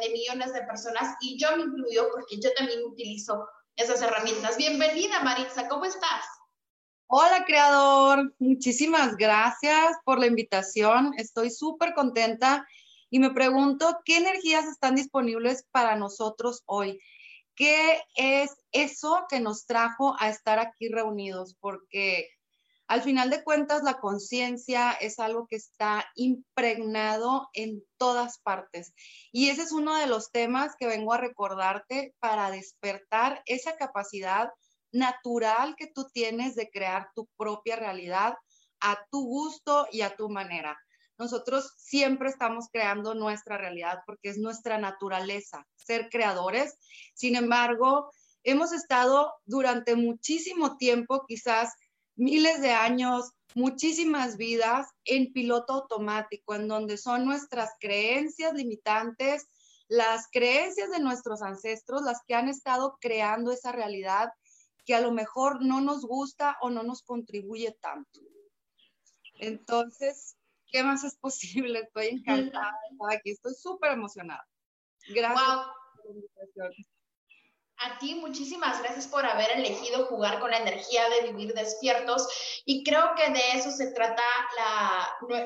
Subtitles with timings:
[0.00, 4.56] De millones de personas y yo me incluyo porque yo también utilizo esas herramientas.
[4.56, 6.24] Bienvenida, Maritza, ¿cómo estás?
[7.08, 8.34] Hola, creador.
[8.38, 11.12] Muchísimas gracias por la invitación.
[11.16, 12.66] Estoy súper contenta
[13.10, 16.98] y me pregunto qué energías están disponibles para nosotros hoy.
[17.54, 21.56] ¿Qué es eso que nos trajo a estar aquí reunidos?
[21.60, 22.28] Porque
[22.88, 28.92] al final de cuentas, la conciencia es algo que está impregnado en todas partes.
[29.32, 34.50] Y ese es uno de los temas que vengo a recordarte para despertar esa capacidad
[34.92, 38.34] natural que tú tienes de crear tu propia realidad
[38.80, 40.78] a tu gusto y a tu manera.
[41.18, 46.78] Nosotros siempre estamos creando nuestra realidad porque es nuestra naturaleza ser creadores.
[47.14, 48.12] Sin embargo,
[48.44, 51.72] hemos estado durante muchísimo tiempo quizás
[52.16, 59.46] miles de años, muchísimas vidas en piloto automático, en donde son nuestras creencias limitantes,
[59.88, 64.30] las creencias de nuestros ancestros, las que han estado creando esa realidad
[64.84, 68.20] que a lo mejor no nos gusta o no nos contribuye tanto.
[69.38, 70.36] Entonces,
[70.70, 71.80] ¿qué más es posible?
[71.80, 74.46] Estoy encantada de estar aquí, estoy súper emocionada.
[75.08, 75.46] Gracias
[75.96, 76.72] por la invitación.
[77.78, 82.26] A ti muchísimas gracias por haber elegido jugar con la energía de vivir despiertos
[82.64, 84.22] y creo que de eso se trata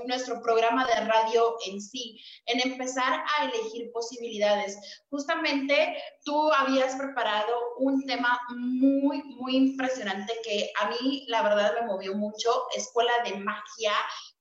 [0.06, 4.78] nuestro programa de radio en sí, en empezar a elegir posibilidades.
[5.10, 11.86] Justamente tú habías preparado un tema muy, muy impresionante que a mí la verdad me
[11.86, 13.92] movió mucho, Escuela de Magia.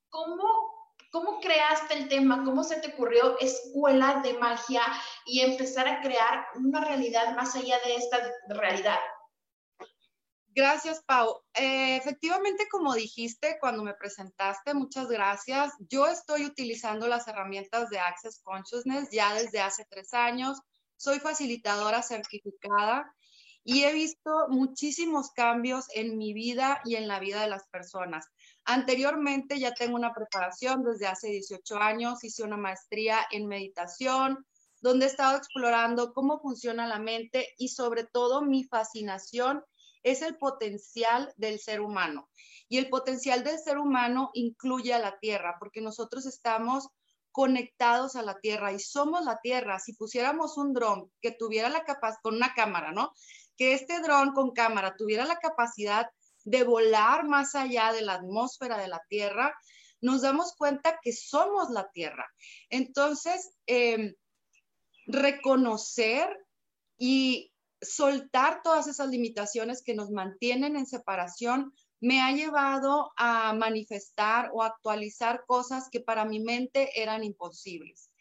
[0.09, 0.78] ¿Cómo
[1.11, 2.43] ¿Cómo creaste el tema?
[2.43, 4.81] ¿Cómo se te ocurrió escuela de magia
[5.25, 8.99] y empezar a crear una realidad más allá de esta realidad?
[10.51, 11.41] Gracias, Pau.
[11.53, 15.73] Eh, efectivamente, como dijiste cuando me presentaste, muchas gracias.
[15.89, 20.59] Yo estoy utilizando las herramientas de Access Consciousness ya desde hace tres años.
[20.97, 23.15] Soy facilitadora certificada
[23.63, 28.27] y he visto muchísimos cambios en mi vida y en la vida de las personas.
[28.71, 34.45] Anteriormente ya tengo una preparación desde hace 18 años, hice una maestría en meditación,
[34.79, 39.63] donde he estado explorando cómo funciona la mente y sobre todo mi fascinación
[40.03, 42.29] es el potencial del ser humano.
[42.67, 46.89] Y el potencial del ser humano incluye a la Tierra, porque nosotros estamos
[47.31, 49.79] conectados a la Tierra y somos la Tierra.
[49.79, 53.13] Si pusiéramos un dron que tuviera la capacidad, con una cámara, ¿no?
[53.57, 56.07] Que este dron con cámara tuviera la capacidad
[56.43, 59.53] de volar más allá de la atmósfera de la Tierra,
[60.01, 62.27] nos damos cuenta que somos la Tierra.
[62.69, 64.13] Entonces, em,
[65.05, 66.29] reconocer
[66.97, 67.51] y
[67.81, 74.63] soltar todas esas limitaciones que nos mantienen en separación me ha llevado a manifestar o
[74.63, 78.11] actualizar cosas que para mi mente eran imposibles.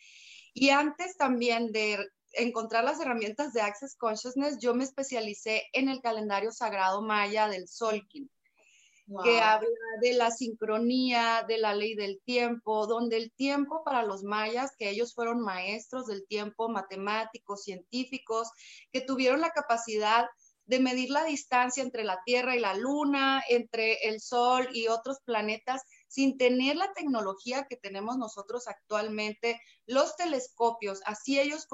[0.52, 6.00] Y antes también de encontrar las herramientas de Access Consciousness, yo me especialicé en el
[6.00, 8.30] calendario sagrado maya del Solkin,
[9.24, 9.68] que habla
[10.02, 14.90] de la sincronía, de la ley del tiempo, donde el tiempo para los mayas, que
[14.90, 18.50] ellos fueron maestros del tiempo, matemáticos, científicos,
[18.92, 20.26] que tuvieron la capacidad
[20.66, 25.18] de medir la distancia entre la Tierra y la Luna, entre el Sol y otros
[25.24, 31.68] planetas, sin tener la tecnología que tenemos nosotros actualmente, los telescopios, así ellos,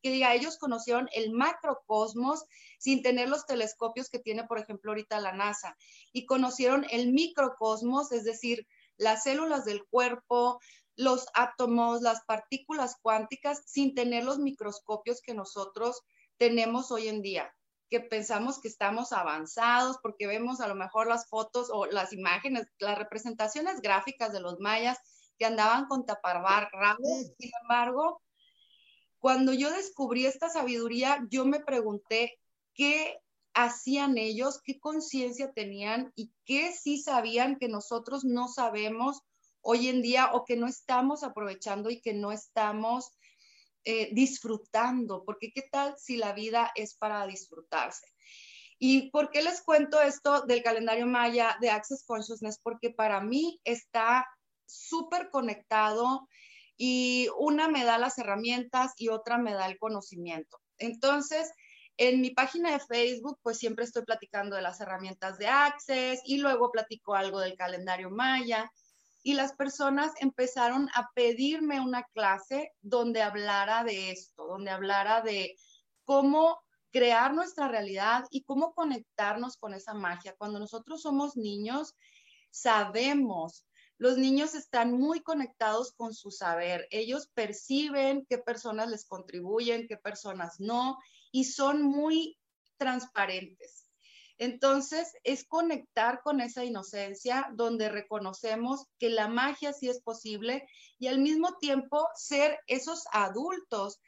[0.00, 2.44] que ellos conocieron el macrocosmos
[2.78, 5.76] sin tener los telescopios que tiene, por ejemplo, ahorita la NASA,
[6.12, 10.60] y conocieron el microcosmos, es decir, las células del cuerpo,
[10.96, 16.02] los átomos, las partículas cuánticas sin tener los microscopios que nosotros
[16.36, 17.52] tenemos hoy en día,
[17.92, 22.66] que pensamos que estamos avanzados porque vemos a lo mejor las fotos o las imágenes,
[22.78, 24.98] las representaciones gráficas de los mayas
[25.38, 26.98] que andaban con taparrabos.
[27.38, 28.22] Sin embargo,
[29.18, 32.38] cuando yo descubrí esta sabiduría, yo me pregunté
[32.72, 33.18] qué
[33.52, 39.20] hacían ellos, qué conciencia tenían y qué sí sabían que nosotros no sabemos
[39.60, 43.10] hoy en día o que no estamos aprovechando y que no estamos
[43.84, 48.06] eh, disfrutando, porque qué tal si la vida es para disfrutarse.
[48.78, 52.58] ¿Y por qué les cuento esto del calendario maya de Access Consciousness?
[52.62, 54.26] Porque para mí está
[54.66, 56.28] súper conectado
[56.76, 60.58] y una me da las herramientas y otra me da el conocimiento.
[60.78, 61.52] Entonces,
[61.96, 66.38] en mi página de Facebook, pues siempre estoy platicando de las herramientas de Access y
[66.38, 68.70] luego platico algo del calendario maya
[69.22, 75.56] y las personas empezaron a pedirme una clase donde hablara de esto, donde hablara de
[76.04, 76.60] cómo
[76.90, 80.34] crear nuestra realidad y cómo conectarnos con esa magia.
[80.36, 81.94] Cuando nosotros somos niños,
[82.50, 83.64] sabemos,
[83.96, 86.88] los niños están muy conectados con su saber.
[86.90, 90.98] Ellos perciben qué personas les contribuyen, qué personas no,
[91.30, 92.36] y son muy
[92.76, 93.81] transparentes.
[94.42, 100.66] Entonces, es conectar con esa inocencia donde reconocemos que la magia sí es posible
[100.98, 104.00] y al mismo tiempo ser esos adultos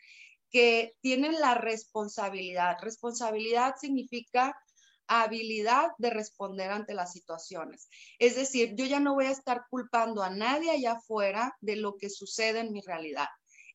[0.50, 2.78] que tienen la responsabilidad.
[2.80, 4.60] Responsabilidad significa
[5.06, 7.88] habilidad de responder ante las situaciones.
[8.18, 11.96] Es decir, yo ya no voy a estar culpando a nadie allá afuera de lo
[11.96, 13.28] que sucede en mi realidad.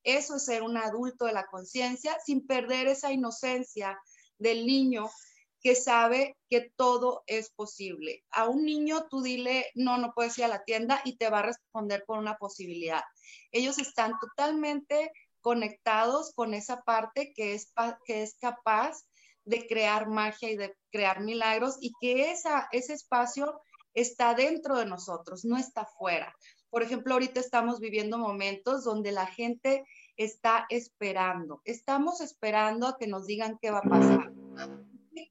[0.03, 3.97] Eso es ser un adulto de la conciencia sin perder esa inocencia
[4.37, 5.09] del niño
[5.61, 8.23] que sabe que todo es posible.
[8.31, 11.39] A un niño tú dile, no, no puedes ir a la tienda y te va
[11.39, 13.03] a responder con una posibilidad.
[13.51, 15.11] Ellos están totalmente
[15.41, 17.71] conectados con esa parte que es,
[18.05, 19.03] que es capaz
[19.45, 23.61] de crear magia y de crear milagros y que esa, ese espacio
[23.93, 26.35] está dentro de nosotros, no está fuera.
[26.69, 29.83] Por ejemplo, ahorita estamos viviendo momentos donde la gente
[30.17, 31.61] está esperando.
[31.65, 34.31] Estamos esperando a que nos digan qué va a pasar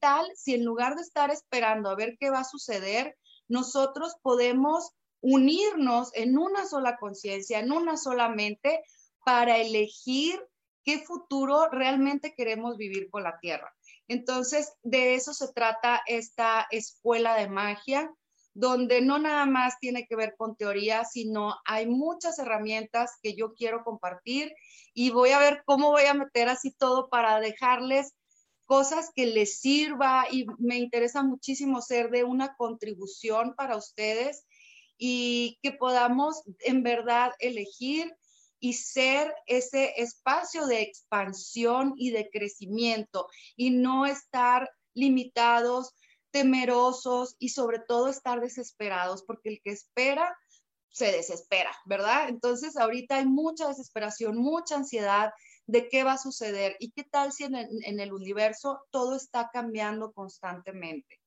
[0.01, 3.17] tal si en lugar de estar esperando a ver qué va a suceder,
[3.49, 4.91] nosotros podemos
[5.21, 8.81] unirnos en una sola conciencia, en una sola mente,
[9.25, 10.41] para elegir
[10.85, 13.73] qué futuro realmente queremos vivir con la Tierra?
[14.07, 18.11] Entonces, de eso se trata esta escuela de magia,
[18.55, 23.53] donde no nada más tiene que ver con teoría, sino hay muchas herramientas que yo
[23.55, 24.53] quiero compartir
[24.95, 28.15] y voy a ver cómo voy a meter así todo para dejarles
[28.69, 34.45] cosas que les sirva y me interesa muchísimo ser de una contribución para ustedes
[34.99, 38.15] y que podamos en verdad elegir
[38.61, 43.27] y ser ese espacio de expansión y de crecimiento
[43.57, 45.95] y no estar limitados,
[46.31, 50.37] temerosos y sobre todo estar desesperados, porque el que espera
[50.91, 52.29] se desespera, ¿verdad?
[52.29, 55.31] Entonces ahorita hay mucha desesperación, mucha ansiedad
[55.69, 60.13] de qué va a suceder y qué tal si en el, universo todo está cambiando
[60.13, 61.21] constantemente.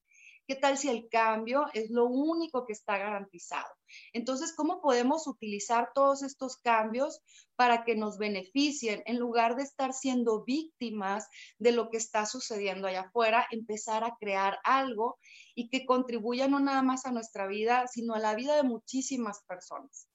[0.48, 3.72] ¿Qué tal si el cambio es lo único que está garantizado?
[4.14, 7.22] Entonces, ¿cómo podemos utilizar todos estos cambios
[7.56, 11.28] para que nos beneficien en lugar de estar siendo víctimas
[11.60, 15.20] de lo que está sucediendo allá afuera, empezar a crear algo
[15.54, 19.44] y que contribuya no nada más a nuestra vida, sino a la vida de muchísimas
[19.48, 20.11] personas?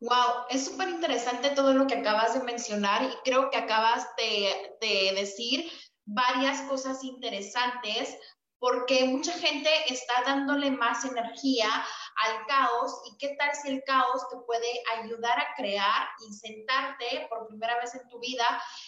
[0.00, 4.76] Wow, es súper interesante todo lo que acabas de mencionar y creo que acabas de,
[4.80, 5.68] de, decir
[6.04, 8.16] varias cosas interesantes
[8.60, 14.28] porque mucha gente está dándole más energía al caos y qué tal si el caos
[14.30, 14.68] te puede
[15.00, 18.46] ayudar a crear y sentarte por primera vez en tu vida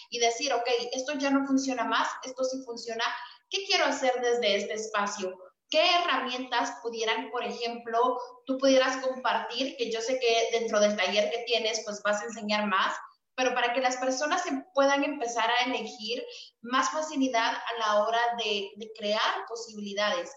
[0.09, 3.03] y decir, ok, esto ya no funciona más, esto sí funciona,
[3.49, 5.37] ¿qué quiero hacer desde este espacio?
[5.71, 9.75] ¿Qué herramientas pudieran, por ejemplo, tú pudieras compartir?
[9.77, 12.93] Que yo sé que dentro del taller que tienes, pues vas a enseñar más,
[13.35, 16.23] pero para que las personas puedan empezar a elegir
[16.61, 20.29] más facilidad a la hora de, de crear posibilidades.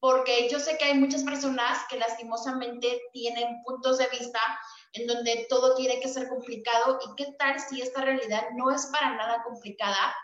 [0.00, 4.40] Porque yo sé que hay muchas personas que lastimosamente tienen puntos de vista
[4.92, 8.86] en donde todo tiene que ser complicado y qué tal si esta realidad no es
[8.86, 10.14] para nada complicada.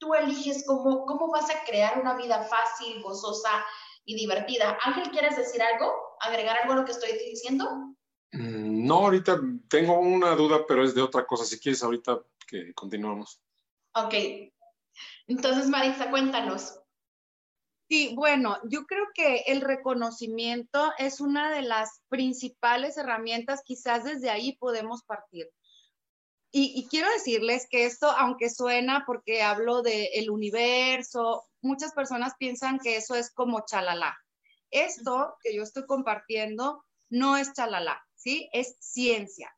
[0.00, 3.64] Tú eliges cómo, cómo vas a crear una vida fácil, gozosa,
[4.08, 4.78] y divertida.
[4.82, 5.92] Ángel, ¿quieres decir algo?
[6.20, 7.94] ¿Agregar algo a lo que estoy diciendo?
[8.32, 9.38] Mm, no, ahorita
[9.68, 11.44] tengo una duda, pero es de otra cosa.
[11.44, 13.42] Si quieres, ahorita que continuamos.
[13.92, 14.14] Ok.
[15.26, 16.80] Entonces, Marisa, cuéntanos.
[17.90, 24.30] Sí, bueno, yo creo que el reconocimiento es una de las principales herramientas, quizás desde
[24.30, 25.50] ahí podemos partir.
[26.50, 32.96] Y, quiero decirles que esto, aunque suena porque hablo del universo, muchas personas piensan que
[32.96, 34.16] eso es como chalala.
[34.70, 38.48] Esto que yo estoy compartiendo no es chalala, ¿sí?
[38.52, 39.54] Es ciencia.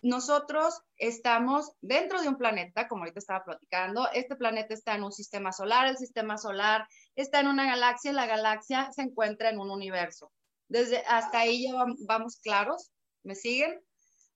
[0.00, 5.12] Nosotros estamos dentro de un planeta, como ahorita estaba platicando, este planeta está en un
[5.12, 9.70] sistema solar, el sistema solar está en una galaxia, la galaxia se encuentra en un
[9.70, 10.32] universo.
[10.68, 12.90] Desde hasta ahí ya vamos claros,
[13.22, 13.80] ¿me siguen?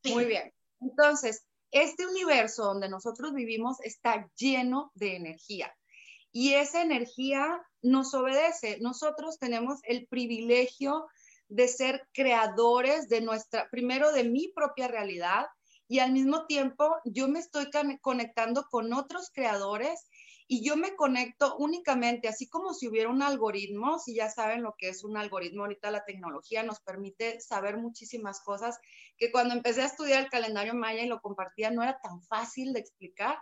[0.04, 0.52] Muy bien.
[0.80, 5.74] Entonces, este universo donde nosotros vivimos está lleno de energía
[6.32, 8.78] y esa energía nos obedece.
[8.80, 11.06] Nosotros tenemos el privilegio
[11.48, 15.46] de ser creadores de nuestra, primero de mi propia realidad
[15.88, 17.70] y al mismo tiempo yo me estoy
[18.02, 20.08] conectando con otros creadores
[20.48, 24.74] y yo me conecto únicamente, así como si hubiera un algoritmo, si ya saben lo
[24.78, 28.78] que es un algoritmo, ahorita la tecnología nos permite saber muchísimas cosas
[29.16, 32.72] que cuando empecé a estudiar el calendario maya y lo compartía no era tan fácil
[32.72, 33.38] de explicar.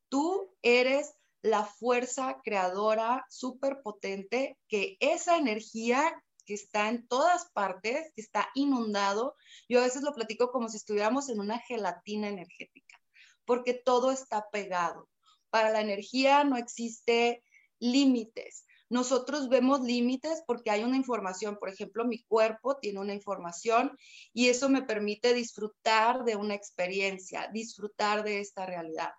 [0.09, 8.13] Tú eres la fuerza creadora súper potente, que esa energía que está en todas partes,
[8.15, 9.37] que está inundado,
[9.69, 13.01] yo a veces lo platico como si estuviéramos en una gelatina energética,
[13.45, 15.09] porque todo está pegado.
[15.51, 17.43] Para la energía no existe
[17.79, 18.67] límites.
[18.89, 23.97] Nosotros vemos límites porque hay una información, por ejemplo, mi cuerpo tiene una información
[24.33, 29.11] y eso me permite disfrutar de una experiencia, disfrutar de esta realidad.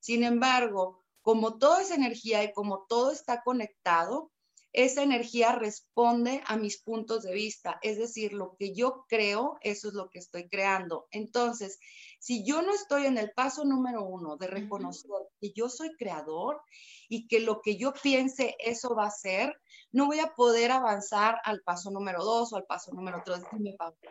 [0.00, 4.30] Sin embargo, como todo es energía y como todo está conectado,
[4.74, 9.88] esa energía responde a mis puntos de vista, es decir, lo que yo creo, eso
[9.88, 11.06] es lo que estoy creando.
[11.12, 11.78] Entonces,
[12.18, 16.60] si yo no estoy en el paso número uno de reconocer que yo soy creador
[17.08, 19.58] y que lo que yo piense, eso va a ser,
[19.92, 23.40] no voy a poder avanzar al paso número dos o al paso número tres.
[23.50, 24.10] Dime, Pablo.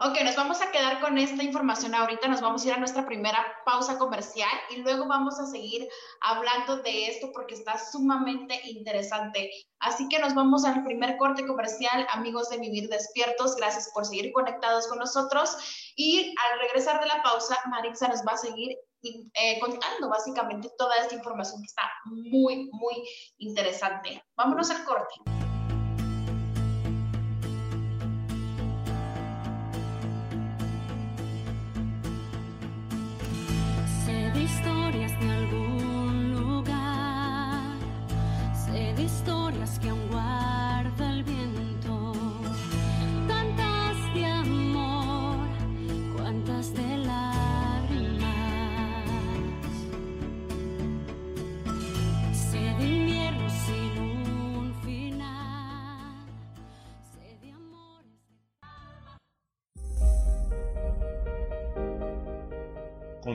[0.00, 3.06] Ok, nos vamos a quedar con esta información ahorita, nos vamos a ir a nuestra
[3.06, 5.86] primera pausa comercial y luego vamos a seguir
[6.20, 9.50] hablando de esto porque está sumamente interesante.
[9.80, 14.32] Así que nos vamos al primer corte comercial, amigos de Vivir Despiertos, gracias por seguir
[14.32, 15.56] conectados con nosotros
[15.94, 20.96] y al regresar de la pausa, Marixa nos va a seguir eh, contando básicamente toda
[20.96, 23.08] esta información que está muy, muy
[23.38, 24.24] interesante.
[24.36, 25.41] Vámonos al corte.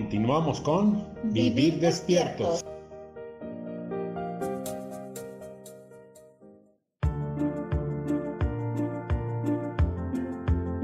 [0.07, 2.63] Continuamos con Vivir despiertos.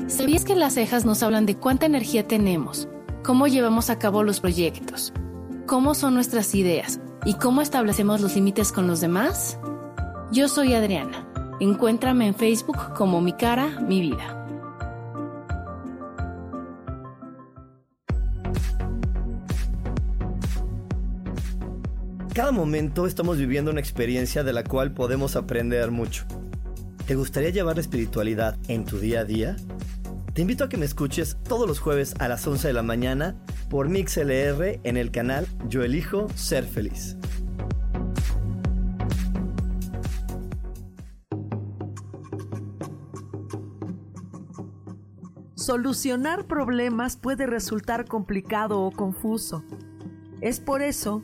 [0.08, 2.90] ¿Sabías que las cejas nos hablan de cuánta energía tenemos,
[3.24, 5.14] cómo llevamos a cabo los proyectos,
[5.68, 9.58] cómo son nuestras ideas y cómo establecemos los límites con los demás?
[10.34, 11.26] Yo soy Adriana.
[11.62, 14.43] Encuéntrame en Facebook como Mi Cara, Mi Vida.
[22.34, 26.26] Cada momento estamos viviendo una experiencia de la cual podemos aprender mucho.
[27.06, 29.56] ¿Te gustaría llevar la espiritualidad en tu día a día?
[30.34, 33.36] Te invito a que me escuches todos los jueves a las 11 de la mañana
[33.70, 37.18] por MixLR en el canal Yo Elijo Ser Feliz.
[45.54, 49.64] Solucionar problemas puede resultar complicado o confuso.
[50.42, 51.24] Es por eso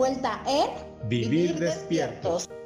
[0.00, 0.70] Vuelta en
[1.10, 2.48] Vivir, despiertos.
[2.48, 2.59] despiertos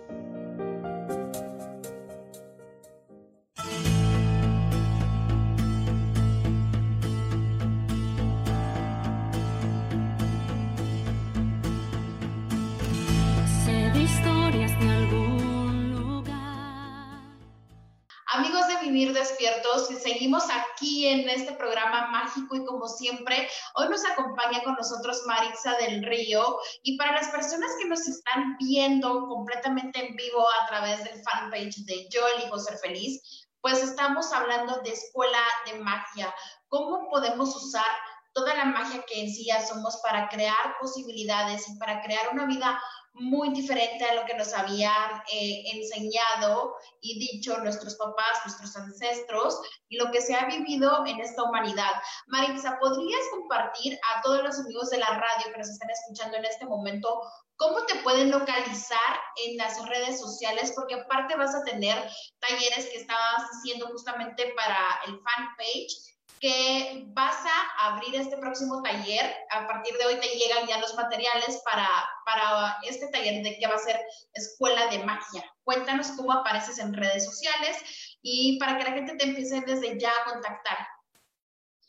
[22.89, 26.59] siempre, hoy nos acompaña con nosotros Maritza del Río.
[26.83, 31.85] Y para las personas que nos están viendo completamente en vivo a través del fanpage
[31.85, 36.35] de Yo elijo ser feliz, pues estamos hablando de escuela de magia,
[36.69, 37.87] cómo podemos usar
[38.35, 42.47] toda la magia que en sí ya somos para crear posibilidades y para crear una
[42.47, 42.79] vida
[43.15, 49.61] muy diferente a lo que nos habían eh, enseñado y dicho nuestros papás, nuestros ancestros
[49.89, 51.93] y lo que se ha vivido en esta humanidad.
[52.27, 56.45] Maritza, ¿podrías compartir a todos los amigos de la radio que nos están escuchando en
[56.45, 57.21] este momento
[57.57, 58.99] cómo te pueden localizar
[59.47, 60.73] en las redes sociales?
[60.75, 61.97] Porque aparte vas a tener
[62.41, 66.14] talleres que estabas haciendo justamente para el fanpage
[66.45, 69.35] que vas a abrir este próximo taller.
[69.51, 71.89] A partir de hoy te llegan ya los materiales para,
[72.27, 73.99] para este taller de que va a ser
[74.35, 75.43] Escuela de Magia.
[75.63, 77.79] Cuéntanos cómo apareces en redes sociales
[78.21, 80.77] y para que la gente te empiece desde ya a contactar.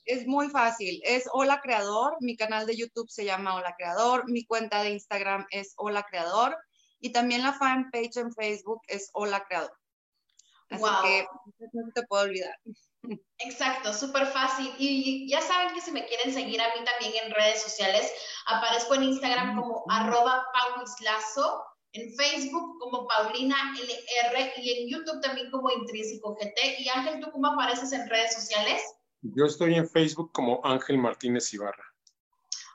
[0.06, 4.46] Es muy fácil, es Hola Creador, mi canal de YouTube se llama Hola Creador, mi
[4.46, 6.56] cuenta de Instagram es Hola Creador
[7.02, 9.78] y también la fanpage en Facebook es Hola Creador.
[10.70, 11.28] Así que
[11.74, 12.58] no te puedo olvidar.
[13.40, 14.74] Exacto, súper fácil.
[14.78, 18.12] Y ya saben que si me quieren seguir a mí también en redes sociales,
[18.48, 21.64] aparezco en Instagram como arroba pauislazo,
[21.94, 26.80] en Facebook como Paulina LR y en YouTube también como Intrínseco GT.
[26.80, 28.82] Y Ángel, ¿tú cómo apareces en redes sociales?
[29.22, 31.84] Yo estoy en Facebook como Ángel Martínez Ibarra.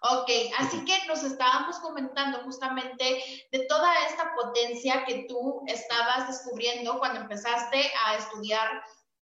[0.02, 6.98] Ok, así que nos estábamos comentando justamente de toda esta potencia que tú estabas descubriendo
[6.98, 8.82] cuando empezaste a estudiar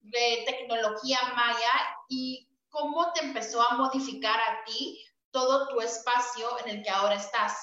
[0.01, 1.71] de tecnología maya
[2.07, 4.99] y cómo te empezó a modificar a ti
[5.31, 7.53] todo tu espacio en el que ahora estás.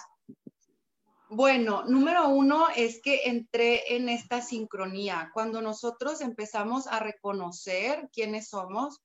[1.29, 5.31] Bueno, número uno es que entré en esta sincronía.
[5.35, 9.01] Cuando nosotros empezamos a reconocer quiénes somos,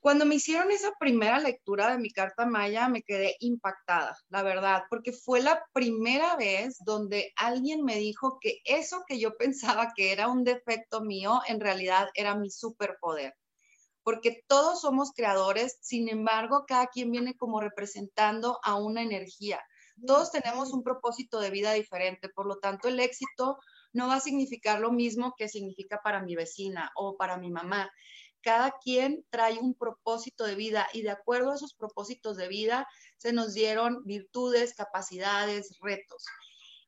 [0.00, 4.84] cuando me hicieron esa primera lectura de mi carta maya, me quedé impactada, la verdad,
[4.88, 10.12] porque fue la primera vez donde alguien me dijo que eso que yo pensaba que
[10.12, 13.34] era un defecto mío, en realidad era mi superpoder.
[14.04, 19.60] Porque todos somos creadores, sin embargo, cada quien viene como representando a una energía.
[20.06, 23.58] Todos tenemos un propósito de vida diferente, por lo tanto, el éxito
[23.92, 27.90] no va a significar lo mismo que significa para mi vecina o para mi mamá
[28.42, 32.86] cada quien trae un propósito de vida y de acuerdo a esos propósitos de vida
[33.16, 36.24] se nos dieron virtudes, capacidades, retos.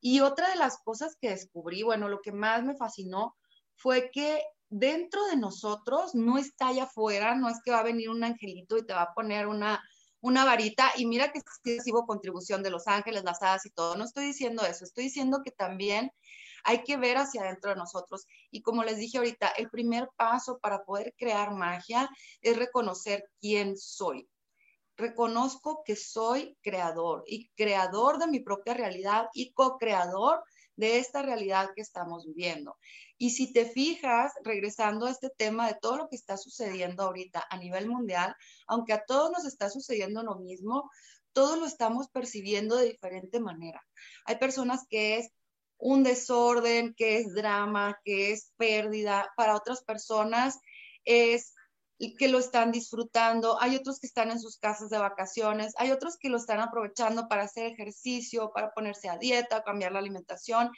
[0.01, 3.37] Y otra de las cosas que descubrí, bueno, lo que más me fascinó
[3.77, 8.09] fue que dentro de nosotros no está allá afuera, no es que va a venir
[8.09, 9.83] un angelito y te va a poner una,
[10.21, 13.97] una varita y mira que sí recibo contribución de los ángeles, las hadas y todo.
[13.97, 16.11] No estoy diciendo eso, estoy diciendo que también
[16.65, 18.27] hay que ver hacia adentro de nosotros.
[18.51, 22.09] Y como les dije ahorita, el primer paso para poder crear magia
[22.41, 24.29] es reconocer quién soy.
[25.01, 30.45] reconozco que soy creador y creador de mi propia realidad y co-creador
[30.77, 32.77] de esta realidad que estamos viviendo.
[33.19, 37.45] Y si te fijas, regresando a este tema de todo lo que está sucediendo ahorita
[37.51, 38.35] a nivel mundial,
[38.67, 40.91] aunque a todos nos está sucediendo lo mismo,
[41.33, 43.83] todos lo estamos percibiendo de diferente manera.
[44.25, 45.31] Hay personas que es
[45.81, 49.33] un desorden, que es drama, que es pérdida.
[49.37, 50.59] Para otras personas
[51.05, 51.55] es
[52.19, 56.17] que lo están disfrutando, hay otros que están en sus casas de vacaciones, hay otros
[56.17, 60.71] que lo están aprovechando para hacer ejercicio, para ponerse a dieta, cambiar la alimentación.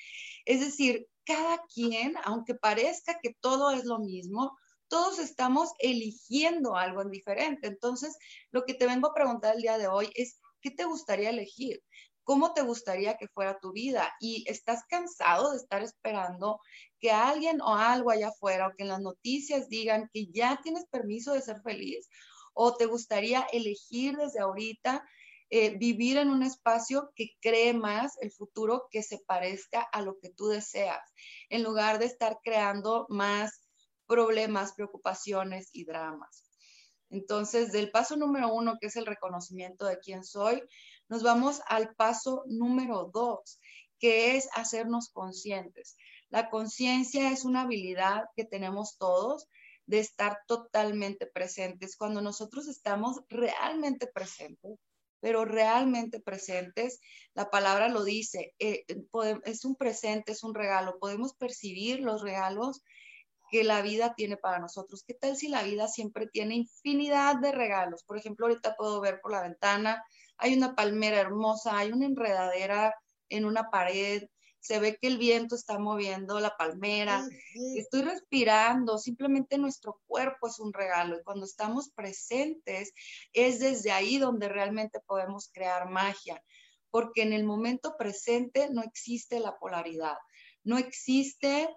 [0.45, 4.57] Es decir, cada quien, aunque parezca que todo es lo mismo,
[4.89, 7.69] todos estamos eligiendo algo en diferente.
[7.69, 8.17] Entonces,
[8.51, 11.83] lo que te vengo a preguntar el día de hoy es, ¿qué te gustaría elegir?
[12.25, 14.13] ¿Cómo te gustaría que fuera tu vida?
[14.21, 16.61] Y estás cansado de estar esperando
[16.99, 20.87] que alguien o algo allá afuera o que en las noticias digan que ya tienes
[20.87, 22.09] permiso de ser feliz
[22.55, 25.05] o te gustaría elegir desde ahorita
[25.51, 30.19] eh, vivir en un espacio que cree más el futuro que se parezca a lo
[30.19, 31.03] que tú deseas,
[31.51, 33.61] en lugar de estar creando más
[34.07, 36.45] problemas, preocupaciones y dramas.
[37.11, 40.63] Entonces, del paso número uno, que es el reconocimiento de quién soy,
[41.13, 43.61] nos vamos al paso número dos,
[43.99, 45.95] que es hacernos conscientes.
[46.31, 49.47] La conciencia es una habilidad que tenemos todos
[49.85, 51.97] de estar totalmente presentes.
[51.99, 54.79] Cuando nosotros estamos realmente presentes,
[55.21, 56.99] pero realmente presentes,
[57.35, 58.87] la palabra lo dice, eh,
[59.45, 62.81] es un presente, es un regalo, podemos percibir los regalos
[63.51, 65.05] que la vida tiene para nosotros.
[65.07, 68.03] ¿Qué tal si la vida siempre tiene infinidad de regalos?
[68.03, 70.03] Por ejemplo, ahorita puedo ver por la ventana,
[70.37, 72.95] hay una palmera hermosa, hay una enredadera
[73.29, 74.25] en una pared,
[74.63, 77.27] se ve que el viento está moviendo la palmera,
[77.77, 82.93] estoy respirando, simplemente nuestro cuerpo es un regalo y cuando estamos presentes
[83.33, 86.41] es desde ahí donde realmente podemos crear magia,
[86.91, 90.17] porque en el momento presente no existe la polaridad,
[90.63, 91.69] no existe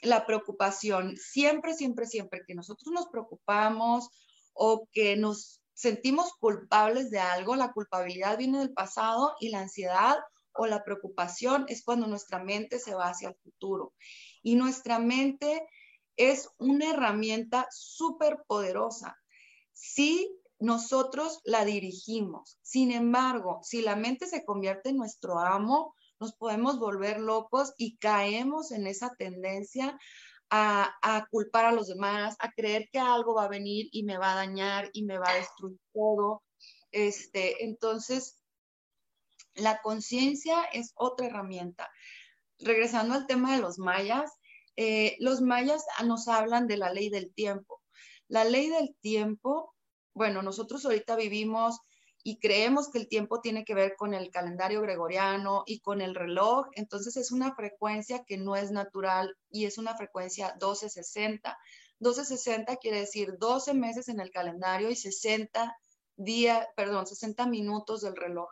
[0.00, 1.16] la preocupación.
[1.16, 4.08] Siempre, siempre, siempre que nosotros nos preocupamos
[4.52, 10.18] o que nos sentimos culpables de algo, la culpabilidad viene del pasado y la ansiedad
[10.54, 13.94] o la preocupación es cuando nuestra mente se va hacia el futuro.
[14.42, 15.66] Y nuestra mente
[16.16, 19.16] es una herramienta súper poderosa
[19.72, 22.58] si nosotros la dirigimos.
[22.62, 27.96] Sin embargo, si la mente se convierte en nuestro amo, nos podemos volver locos y
[27.96, 29.98] caemos en esa tendencia
[30.54, 34.32] a, culpar a los demás, a creer que algo va a venir y me va
[34.32, 36.42] a dañar y me va a destruir todo.
[36.90, 38.38] Este, entonces,
[39.54, 41.90] la conciencia es otra herramienta.
[42.58, 44.30] Regresando al tema de los mayas,
[44.76, 47.80] eh, los mayas nos hablan de la ley del tiempo.
[48.28, 49.74] La ley del tiempo,
[50.12, 51.78] bueno, nosotros ahorita vivimos
[52.24, 56.14] y creemos que el tiempo tiene que ver con el calendario gregoriano y con el
[56.14, 61.58] reloj, entonces es una frecuencia que no es natural y es una frecuencia 1260.
[61.98, 65.76] 1260 quiere decir 12 meses en el calendario y 60
[66.16, 68.48] días, perdón, 60 minutos del reloj.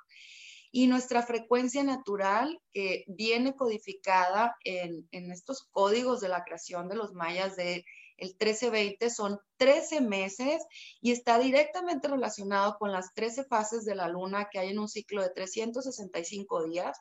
[0.73, 7.13] Y nuestra frecuencia natural, que viene codificada en, estos códigos de la creación de los
[7.13, 7.85] mayas de
[8.21, 10.63] el 1320, son 13 meses
[11.01, 14.89] y está directamente relacionado con las 13 fases de la luna que hay en un
[14.89, 16.99] ciclo de 365 días.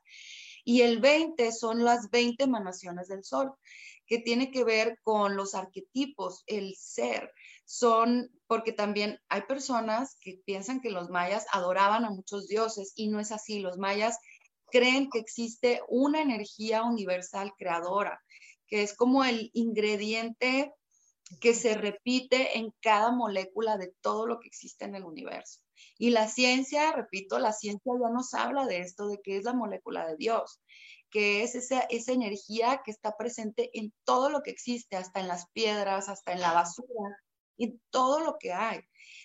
[0.66, 3.54] Y el 20 son las 20 emanaciones del sol,
[4.06, 7.32] que tiene que ver con los arquetipos, el ser,
[7.66, 13.10] son porque también hay personas que piensan que los mayas adoraban a muchos dioses y
[13.10, 13.60] no es así.
[13.60, 14.18] Los mayas
[14.72, 18.20] creen que existe una energía universal creadora,
[18.68, 20.74] que es como el ingrediente
[21.42, 25.62] que se repite en cada molécula de todo lo que existe en el universo.
[25.98, 29.54] Y la ciencia, repito, la ciencia ya nos habla de esto, de que es la
[29.54, 30.60] molécula de Dios,
[31.10, 35.28] que es esa, esa energía que está presente en todo lo que existe, hasta en
[35.28, 37.18] las piedras, hasta en la basura,
[37.58, 38.80] y todo lo que hay.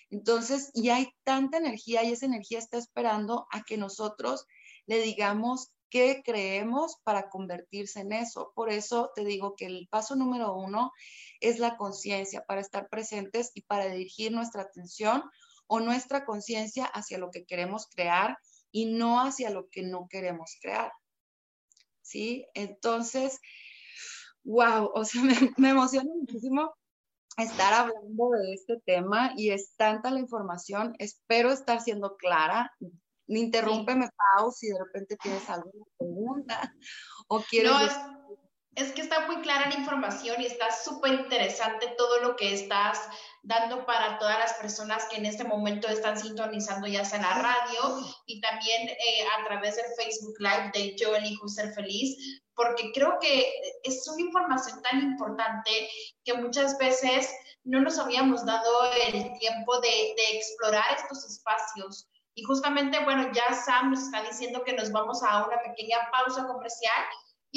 [0.09, 4.45] Entonces, y hay tanta energía y esa energía está esperando a que nosotros
[4.85, 8.51] le digamos qué creemos para convertirse en eso.
[8.53, 10.91] Por eso te digo que el paso número uno
[11.39, 15.23] es la conciencia, para estar presentes y para dirigir nuestra atención
[15.67, 18.37] o nuestra conciencia hacia lo que queremos crear
[18.73, 20.91] y no hacia lo que no queremos crear.
[22.01, 22.45] ¿Sí?
[22.55, 23.39] Entonces,
[24.43, 26.75] wow, o sea, me, me emociona muchísimo
[27.37, 30.93] estar hablando de este tema y es tanta la información.
[30.99, 32.73] Espero estar siendo clara.
[33.27, 36.73] Interrúmpeme, Pau, si de repente tienes alguna pregunta
[37.27, 37.71] o quieres...
[38.75, 42.99] Es que está muy clara la información y está súper interesante todo lo que estás
[43.41, 47.41] dando para todas las personas que en este momento están sintonizando ya sea en la
[47.41, 52.91] radio y también eh, a través del Facebook Live de Yo elijo ser feliz, porque
[52.93, 53.49] creo que
[53.83, 55.87] es una información tan importante
[56.25, 57.29] que muchas veces
[57.63, 62.09] no nos habíamos dado el tiempo de, de explorar estos espacios.
[62.35, 66.45] Y justamente, bueno, ya Sam nos está diciendo que nos vamos a una pequeña pausa
[66.45, 67.05] comercial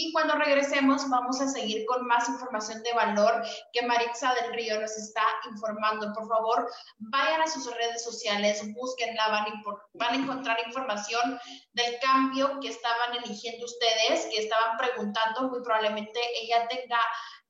[0.00, 4.80] y cuando regresemos vamos a seguir con más información de valor que Maritza del Río
[4.80, 6.12] nos está informando.
[6.14, 9.62] Por favor, vayan a sus redes sociales, búsquenla, van a,
[9.94, 11.40] van a encontrar información
[11.72, 15.48] del cambio que estaban eligiendo ustedes, que estaban preguntando.
[15.48, 17.00] Muy probablemente ella tenga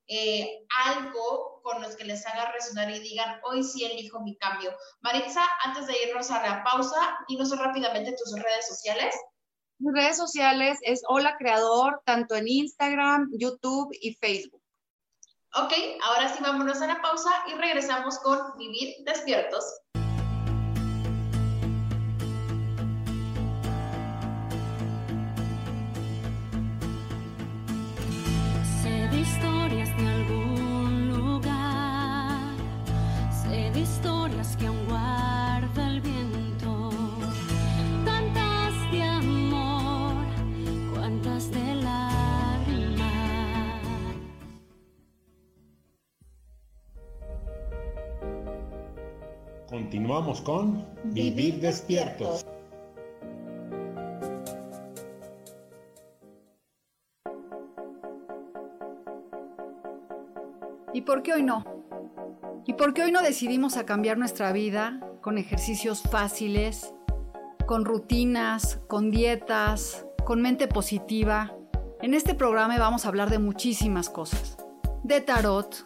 [0.09, 4.75] eh, algo con los que les haga resonar y digan, hoy sí elijo mi cambio.
[5.01, 9.15] Maritza, antes de irnos a la pausa, dinos rápidamente tus redes sociales.
[9.77, 14.61] Mis redes sociales es Hola Creador, tanto en Instagram, YouTube y Facebook.
[15.55, 19.63] Ok, ahora sí vámonos a la pausa y regresamos con Vivir Despiertos.
[49.79, 52.45] Continuamos con Vivir despiertos.
[60.93, 61.63] ¿Y por qué hoy no?
[62.67, 66.93] ¿Y por qué hoy no decidimos a cambiar nuestra vida con ejercicios fáciles,
[67.65, 71.55] con rutinas, con dietas, con mente positiva?
[72.01, 74.57] En este programa vamos a hablar de muchísimas cosas.
[75.03, 75.85] De tarot,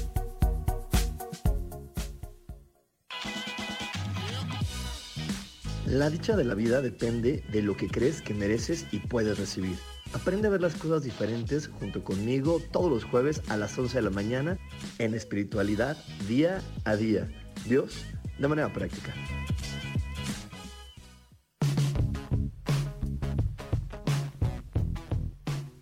[5.91, 9.75] La dicha de la vida depende de lo que crees que mereces y puedes recibir.
[10.13, 14.01] Aprende a ver las cosas diferentes junto conmigo todos los jueves a las 11 de
[14.01, 14.57] la mañana
[14.99, 15.97] en espiritualidad
[16.29, 17.29] día a día.
[17.67, 18.05] Dios,
[18.39, 19.13] de manera práctica.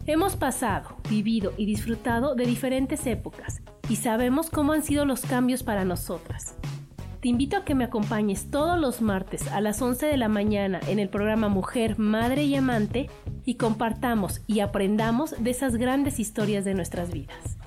[0.08, 5.62] Hemos pasado, vivido y disfrutado de diferentes épocas y sabemos cómo han sido los cambios
[5.62, 6.56] para nosotras.
[7.22, 10.80] Te invito a que me acompañes todos los martes a las 11 de la mañana
[10.88, 13.10] en el programa Mujer, Madre y Amante
[13.44, 17.58] y compartamos y aprendamos de esas grandes historias de nuestras vidas.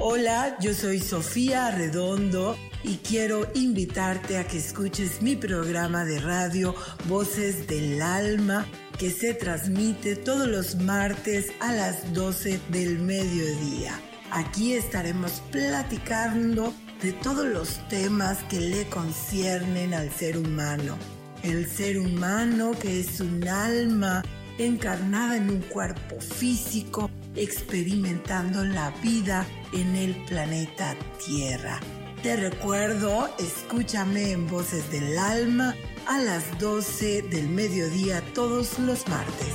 [0.00, 6.74] Hola, yo soy Sofía Redondo y quiero invitarte a que escuches mi programa de radio
[7.08, 8.66] Voces del Alma
[9.02, 14.00] que se transmite todos los martes a las 12 del mediodía.
[14.30, 20.96] Aquí estaremos platicando de todos los temas que le conciernen al ser humano.
[21.42, 24.22] El ser humano que es un alma
[24.58, 30.94] encarnada en un cuerpo físico, experimentando la vida en el planeta
[31.26, 31.80] Tierra.
[32.22, 35.74] Te recuerdo, escúchame en Voces del Alma
[36.06, 39.52] a las 12 del mediodía todos los martes.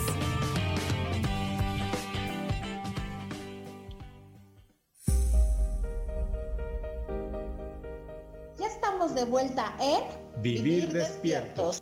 [8.60, 10.04] Ya estamos de vuelta en
[10.42, 11.82] Vivir despiertos.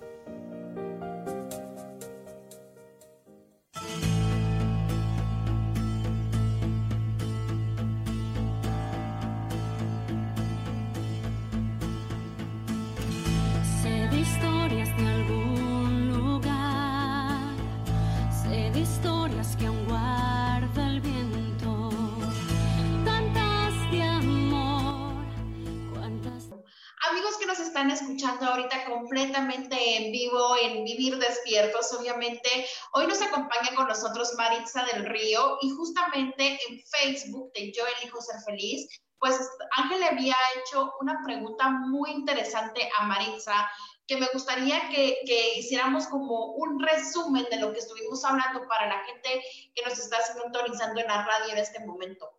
[32.94, 38.22] Hoy nos acompaña con nosotros Maritza del Río y justamente en Facebook de Yo Elijo
[38.22, 38.88] Ser Feliz,
[39.20, 39.38] pues
[39.78, 43.70] Ángel le había hecho una pregunta muy interesante a Maritza
[44.08, 48.88] que me gustaría que, que hiciéramos como un resumen de lo que estuvimos hablando para
[48.88, 52.32] la gente que nos está sintonizando en la radio en este momento.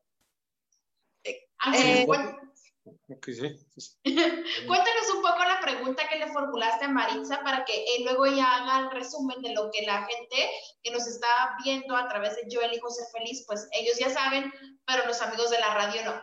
[1.58, 2.06] Ángel,
[4.04, 8.46] Cuéntanos un poco la pregunta que le formulaste a Maritza para que él luego ella
[8.56, 10.50] haga el resumen de lo que la gente
[10.82, 14.52] que nos está viendo a través de Yo elijo ser feliz, pues ellos ya saben,
[14.86, 16.22] pero los amigos de la radio no.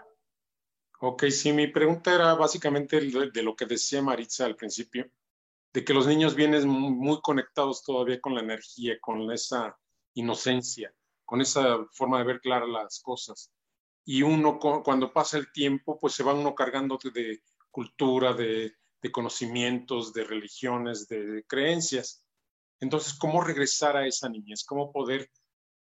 [1.02, 5.10] Ok, sí, mi pregunta era básicamente de lo que decía Maritza al principio,
[5.74, 9.78] de que los niños vienen muy conectados todavía con la energía, con esa
[10.14, 10.94] inocencia,
[11.26, 13.52] con esa forma de ver claras las cosas
[14.06, 18.74] y uno cuando pasa el tiempo, pues se va uno cargando de cultura, de,
[19.12, 22.24] conocimientos, de religiones, de creencias.
[22.80, 24.64] Entonces, ¿cómo regresar a esa niñez?
[24.64, 25.30] ¿Cómo poder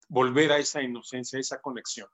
[0.10, 2.08] volver a esa inocencia, a esa conexión?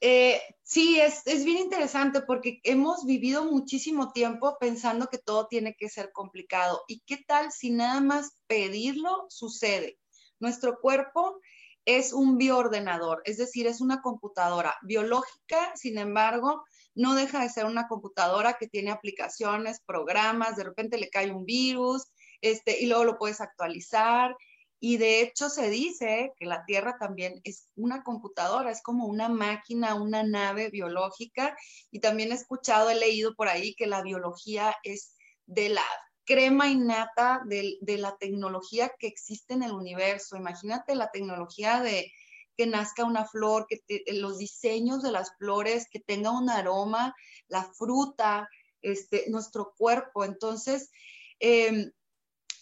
[0.00, 5.74] Eh, sí, es, es, bien interesante porque hemos vivido muchísimo tiempo pensando que todo tiene
[5.74, 6.84] que ser complicado.
[6.86, 9.98] ¿Y qué tal si nada más pedirlo sucede?
[10.38, 11.40] Nuestro cuerpo
[11.88, 16.62] es un bioordenador, es decir, es una computadora biológica, sin embargo,
[16.94, 21.46] no deja de ser una computadora que tiene aplicaciones, programas, de repente le cae un
[21.46, 22.02] virus,
[22.42, 24.36] este, y luego lo puedes actualizar.
[24.80, 29.30] Y de hecho se dice que la Tierra también es una computadora, es como una
[29.30, 31.56] máquina, una nave biológica.
[31.90, 35.84] Y también he escuchado, he leído por ahí que la biología es de la
[36.28, 40.36] crema innata de, de la tecnología que existe en el universo.
[40.36, 42.12] Imagínate la tecnología de
[42.54, 47.14] que nazca una flor, que los diseños de las flores, que tenga un aroma,
[47.48, 48.46] la fruta,
[48.82, 50.22] este, nuestro cuerpo.
[50.22, 50.90] Entonces,
[51.38, 51.90] em,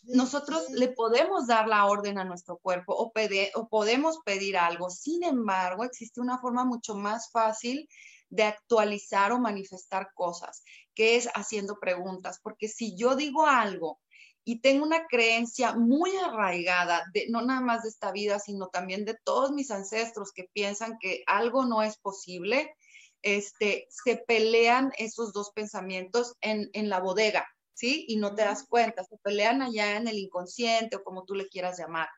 [0.05, 3.13] nosotros le podemos dar la orden a nuestro cuerpo o,
[3.55, 4.91] o podemos pedir algo.
[4.91, 7.89] Sin embargo, existe una forma mucho más fácil
[8.29, 10.63] de actualizar o manifestar cosas,
[10.95, 14.01] que es haciendo preguntas, porque si yo digo algo
[14.45, 19.05] y tengo una creencia muy arraigada, de, no nada más de esta vida, sino también
[19.05, 22.75] de todos mis ancestros que piensan que algo no es posible,
[23.23, 28.05] este, se pelean esos dos pensamientos en, en la bodega, ¿sí?
[28.07, 31.49] Y no te das cuenta, se pelean allá en el inconsciente o como tú le
[31.49, 32.09] quieras llamar.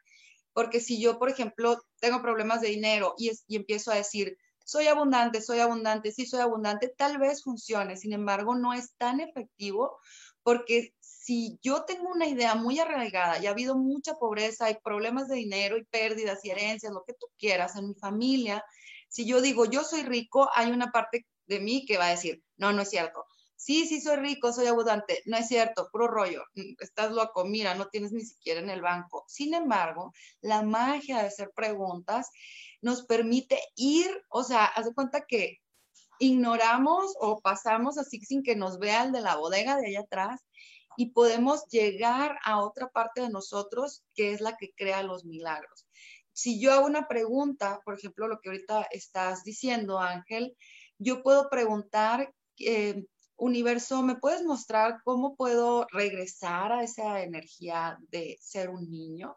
[0.53, 4.37] Porque si yo, por ejemplo, tengo problemas de dinero y, y empiezo a decir,
[4.69, 9.19] soy abundante, soy abundante, sí soy abundante, tal vez funcione, sin embargo, no es tan
[9.19, 9.99] efectivo
[10.43, 15.29] porque si yo tengo una idea muy arraigada y ha habido mucha pobreza, hay problemas
[15.29, 18.63] de dinero y pérdidas y herencias, lo que tú quieras en mi familia,
[19.09, 22.43] si yo digo yo soy rico, hay una parte de mí que va a decir,
[22.59, 23.25] no, no es cierto.
[23.57, 25.21] Sí, sí soy rico, soy abundante.
[25.27, 26.45] No es cierto, puro rollo.
[26.55, 29.25] Mm, estás loco, mira, no tienes ni siquiera en el banco.
[29.27, 32.31] Sin embargo, la magia de hacer preguntas
[32.81, 35.59] nos permite ir, o sea, haz de cuenta que
[36.19, 40.41] ignoramos o pasamos así sin que nos vea el de la bodega de allá atrás
[40.97, 45.87] y podemos llegar a otra parte de nosotros que es la que crea los milagros.
[46.33, 50.57] Si yo hago una pregunta, por ejemplo, lo que ahorita estás diciendo, Ángel,
[50.99, 53.05] yo puedo preguntar, eh,
[53.37, 59.37] universo, ¿me puedes mostrar cómo puedo regresar a esa energía de ser un niño?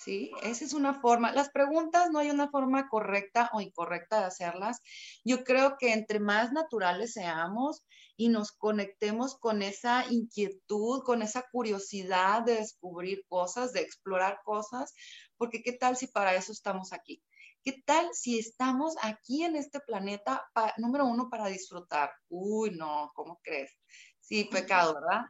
[0.00, 0.32] ¿Sí?
[0.42, 1.32] Esa es una forma.
[1.32, 4.80] Las preguntas no hay una forma correcta o incorrecta de hacerlas.
[5.24, 7.84] Yo creo que entre más naturales seamos
[8.16, 14.92] y nos conectemos con esa inquietud, con esa curiosidad de descubrir cosas, de explorar cosas,
[15.36, 17.22] porque ¿qué tal si para eso estamos aquí?
[17.62, 20.42] ¿Qué tal si estamos aquí en este planeta,
[20.78, 22.10] número uno, para disfrutar?
[22.30, 23.76] Uy, no, ¿cómo crees?
[24.18, 25.24] Sí, pecado, ¿verdad?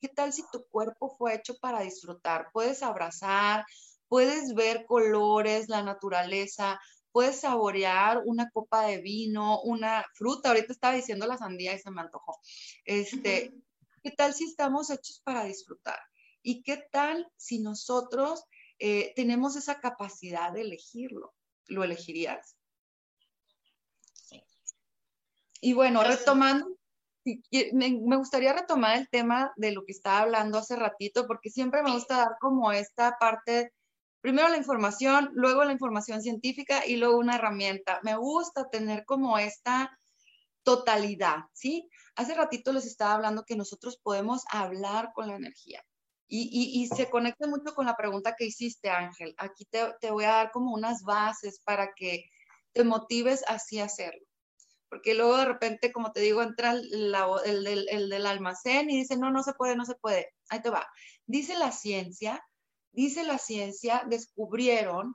[0.00, 2.48] ¿Qué tal si tu cuerpo fue hecho para disfrutar?
[2.52, 3.64] Puedes abrazar,
[4.10, 6.80] puedes ver colores, la naturaleza,
[7.12, 10.48] puedes saborear una copa de vino, una fruta.
[10.48, 12.40] Ahorita estaba diciendo la sandía y se me antojó.
[12.84, 13.52] Este,
[14.02, 15.98] ¿Qué tal si estamos hechos para disfrutar?
[16.42, 18.42] ¿Y qué tal si nosotros
[18.80, 21.32] eh, tenemos esa capacidad de elegirlo?
[21.68, 22.56] ¿Lo elegirías?
[24.12, 24.42] Sí.
[25.60, 26.66] Y bueno, retomando,
[27.24, 31.84] me, me, gustaría retomar el tema de lo que estaba hablando hace ratito, porque siempre
[31.84, 33.72] me gusta dar como esta parte
[34.20, 38.00] primero la información, luego la información científica y luego una herramienta.
[38.02, 39.98] Me gusta tener como esta
[40.62, 41.88] totalidad, ¿sí?
[42.16, 45.82] Hace ratito les estaba hablando que nosotros podemos hablar con la energía.
[46.32, 49.34] Y, se conecta mucho con la pregunta que hiciste, Ángel.
[49.36, 52.24] Aquí te, voy a dar como unas bases para que
[52.72, 54.24] te motives así a hacerlo.
[54.88, 59.32] Porque luego de repente, como te digo, entra el, el del almacén y dice, no,
[59.32, 60.32] no se puede, no se puede.
[60.50, 60.86] Ahí te va.
[61.26, 62.40] Dice la ciencia
[62.92, 65.14] dice la ciencia, descubrieron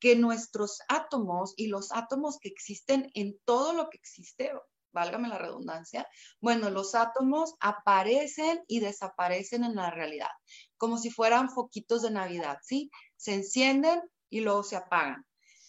[0.00, 4.50] que nuestros átomos y los átomos que existen en todo lo que existe,
[4.92, 6.08] válgame la redundancia,
[6.40, 10.30] bueno, los átomos aparecen y desaparecen en la realidad,
[10.78, 12.90] como si fueran foquitos de Navidad, ¿sí?
[13.16, 14.00] Se encienden
[14.30, 15.24] y luego se apagan.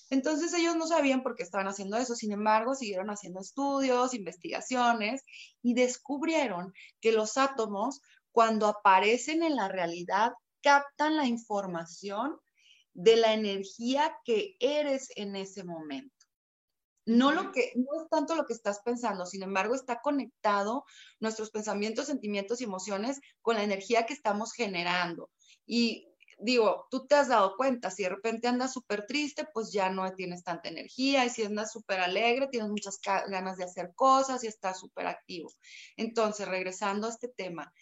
[0.09, 5.23] Entonces ellos no sabían por qué estaban haciendo eso, sin embargo, siguieron haciendo estudios, investigaciones
[5.61, 8.01] y descubrieron que los átomos,
[8.33, 10.31] cuando aparecen en la realidad,
[10.61, 12.39] captan la información
[12.93, 16.15] de la energía que eres en ese momento.
[17.05, 20.85] No lo que no es tanto lo que estás pensando, sin embargo, está conectado
[21.19, 25.31] nuestros pensamientos, sentimientos y emociones con la energía que estamos generando.
[25.65, 26.07] Y
[26.41, 30.11] digo, tú te has dado cuenta, si de repente andas súper triste, pues ya no
[30.13, 34.47] tienes tanta energía, y si andas súper alegre, tienes muchas ganas de hacer cosas y
[34.47, 35.51] estás súper activo.
[35.97, 37.73] Entonces, regresando a este tema,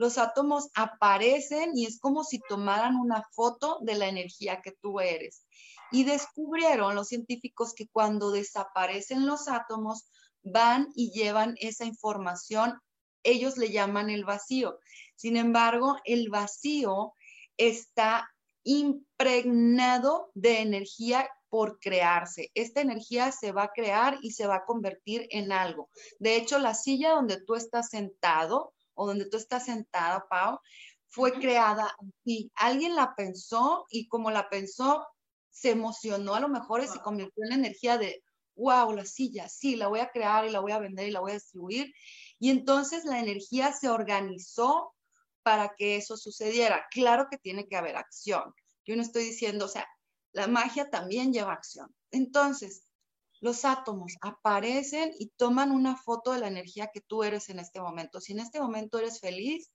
[0.00, 4.98] los átomos aparecen y es como si tomaran una foto de la energía que tú
[4.98, 5.44] eres.
[5.92, 10.08] Y descubrieron los científicos que cuando desaparecen los átomos,
[10.42, 12.80] van y llevan esa información,
[13.24, 14.78] ellos le llaman el vacío.
[15.16, 17.12] Sin embargo, el vacío
[17.58, 18.26] está
[18.64, 22.50] impregnado de energía por crearse.
[22.54, 25.90] Esta energía se va a crear y se va a convertir en algo.
[26.18, 30.60] De hecho, la silla donde tú estás sentado o donde tú estás sentada, Pau,
[31.08, 35.06] fue creada y alguien la pensó y como la pensó,
[35.48, 38.22] se emocionó a lo mejor y se convirtió en la energía de,
[38.56, 41.20] wow, la silla, sí, la voy a crear y la voy a vender y la
[41.20, 41.90] voy a distribuir.
[42.38, 44.94] Y entonces la energía se organizó
[45.42, 46.86] para que eso sucediera.
[46.90, 48.54] Claro que tiene que haber acción.
[48.84, 49.88] Yo no estoy diciendo, o sea,
[50.32, 51.88] la magia también lleva acción.
[52.10, 52.89] Entonces,
[53.40, 57.80] los átomos aparecen y toman una foto de la energía que tú eres en este
[57.80, 58.20] momento.
[58.20, 59.70] Si en este momento eres feliz,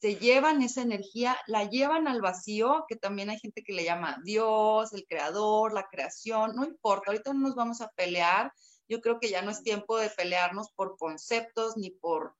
[0.00, 4.20] se llevan esa energía, la llevan al vacío, que también hay gente que le llama
[4.24, 8.52] Dios, el creador, la creación, no importa, ahorita no nos vamos a pelear.
[8.88, 12.34] Yo creo que ya no es tiempo de pelearnos por conceptos ni por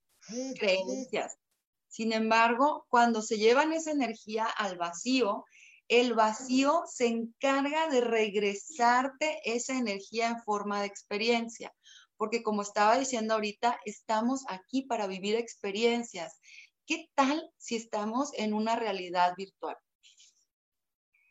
[0.57, 1.37] creencias.
[1.89, 5.45] Sin embargo, cuando se llevan esa energía al vacío,
[5.89, 11.75] el vacío se encarga de regresarte esa energía en forma de experiencia,
[12.17, 16.39] porque como estaba diciendo ahorita, estamos aquí para vivir experiencias.
[16.87, 19.77] ¿Qué tal si estamos en una realidad virtual?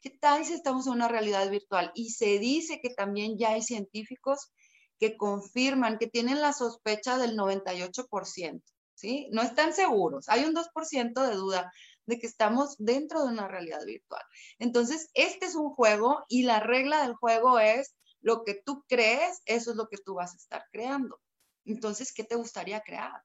[0.01, 1.91] ¿Qué tal si estamos en una realidad virtual?
[1.93, 4.51] Y se dice que también ya hay científicos
[4.99, 8.61] que confirman, que tienen la sospecha del 98%.
[8.95, 9.27] ¿sí?
[9.31, 10.27] No están seguros.
[10.29, 11.71] Hay un 2% de duda
[12.07, 14.23] de que estamos dentro de una realidad virtual.
[14.57, 19.41] Entonces, este es un juego y la regla del juego es lo que tú crees,
[19.45, 21.19] eso es lo que tú vas a estar creando.
[21.65, 23.21] Entonces, ¿qué te gustaría crear?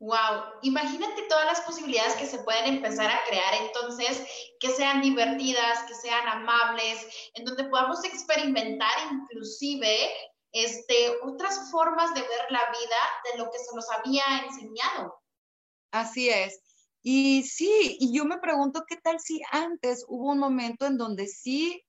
[0.00, 4.26] Wow, imagínate todas las posibilidades que se pueden empezar a crear entonces,
[4.58, 10.10] que sean divertidas, que sean amables, en donde podamos experimentar inclusive
[10.52, 12.96] este, otras formas de ver la vida
[13.30, 15.20] de lo que se nos había enseñado.
[15.92, 16.69] Así es.
[17.02, 21.26] Y sí, y yo me pregunto qué tal si antes hubo un momento en donde
[21.28, 21.82] sí,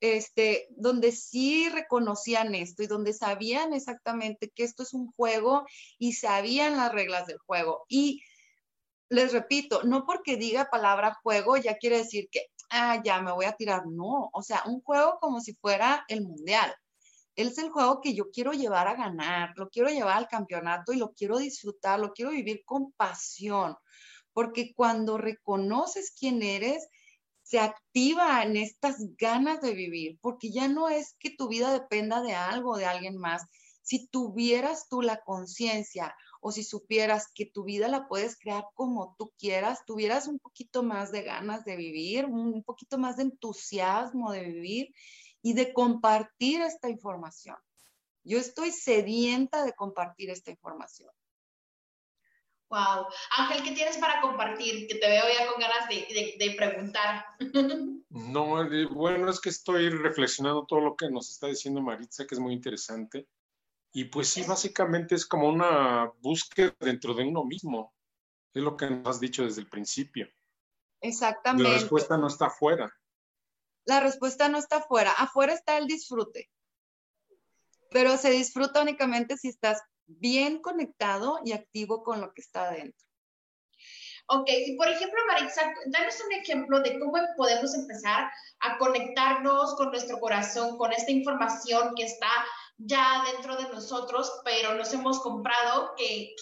[0.00, 5.66] este, donde sí reconocían esto y donde sabían exactamente que esto es un juego
[5.98, 7.84] y sabían las reglas del juego.
[7.88, 8.22] Y
[9.10, 13.44] les repito, no porque diga palabra juego ya quiere decir que, ah, ya me voy
[13.46, 13.86] a tirar.
[13.86, 16.74] No, o sea, un juego como si fuera el mundial
[17.36, 20.96] es el juego que yo quiero llevar a ganar, lo quiero llevar al campeonato y
[20.96, 23.76] lo quiero disfrutar, lo quiero vivir con pasión,
[24.34, 26.86] porque cuando reconoces quién eres,
[27.42, 32.34] se activan estas ganas de vivir, porque ya no es que tu vida dependa de
[32.34, 33.42] algo, de alguien más.
[33.82, 39.14] Si tuvieras tú la conciencia o si supieras que tu vida la puedes crear como
[39.18, 44.32] tú quieras, tuvieras un poquito más de ganas de vivir, un poquito más de entusiasmo
[44.32, 44.94] de vivir
[45.42, 47.56] y de compartir esta información.
[48.24, 51.10] Yo estoy sedienta de compartir esta información.
[52.70, 53.06] Wow.
[53.36, 54.88] Ángel, ¿qué tienes para compartir?
[54.88, 57.24] Que te veo ya con ganas de, preguntar.
[58.10, 62.40] No, bueno, es que estoy reflexionando todo lo que nos está diciendo Maritza, que es
[62.40, 63.26] muy interesante.
[63.92, 67.92] Y pues sí, básicamente es como una búsqueda dentro de uno mismo.
[68.52, 70.28] Es lo que nos has dicho desde el principio.
[71.00, 71.68] Exactamente.
[71.68, 72.92] La respuesta no está afuera
[73.84, 75.12] la respuesta no está afuera.
[75.12, 76.50] Afuera está el disfrute,
[77.90, 83.04] pero se disfruta únicamente si estás bien conectado y activo con lo que está adentro.
[84.28, 88.30] Ok, y por ejemplo, Maritza, danos un ejemplo de cómo podemos empezar
[88.60, 92.30] a conectarnos con nuestro corazón, con esta información que está
[92.78, 96.34] ya dentro de nosotros, pero nos hemos comprado que,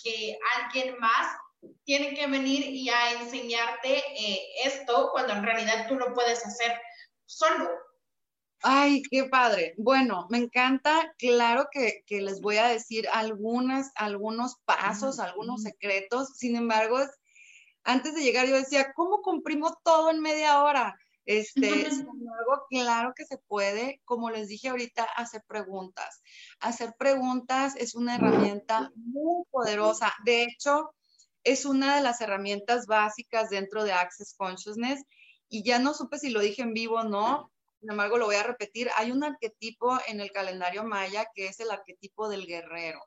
[0.57, 1.37] alguien más
[1.85, 6.81] tiene que venir y a enseñarte eh, esto cuando en realidad tú lo puedes hacer
[7.27, 7.69] solo.
[8.65, 9.75] Ay, qué padre.
[9.77, 16.37] Bueno, me encanta, claro que, les voy a decir algunas, algunos pasos, algunos secretos.
[16.37, 16.99] Sin embargo,
[17.83, 20.97] antes de llegar yo decía, ¿cómo comprimo todo en media hora?
[21.25, 26.23] Este, sin embargo, claro que se puede, como les dije ahorita, hacer preguntas.
[26.61, 30.15] Hacer preguntas es una herramienta muy poderosa.
[30.25, 30.95] De hecho,
[31.43, 35.03] es una de las herramientas básicas dentro de Access Consciousness
[35.49, 37.53] y ya no supe si lo dije en vivo o no,
[37.83, 38.89] sin embargo lo voy a repetir.
[38.97, 43.01] Hay un arquetipo en el calendario maya que es el arquetipo del guerrero.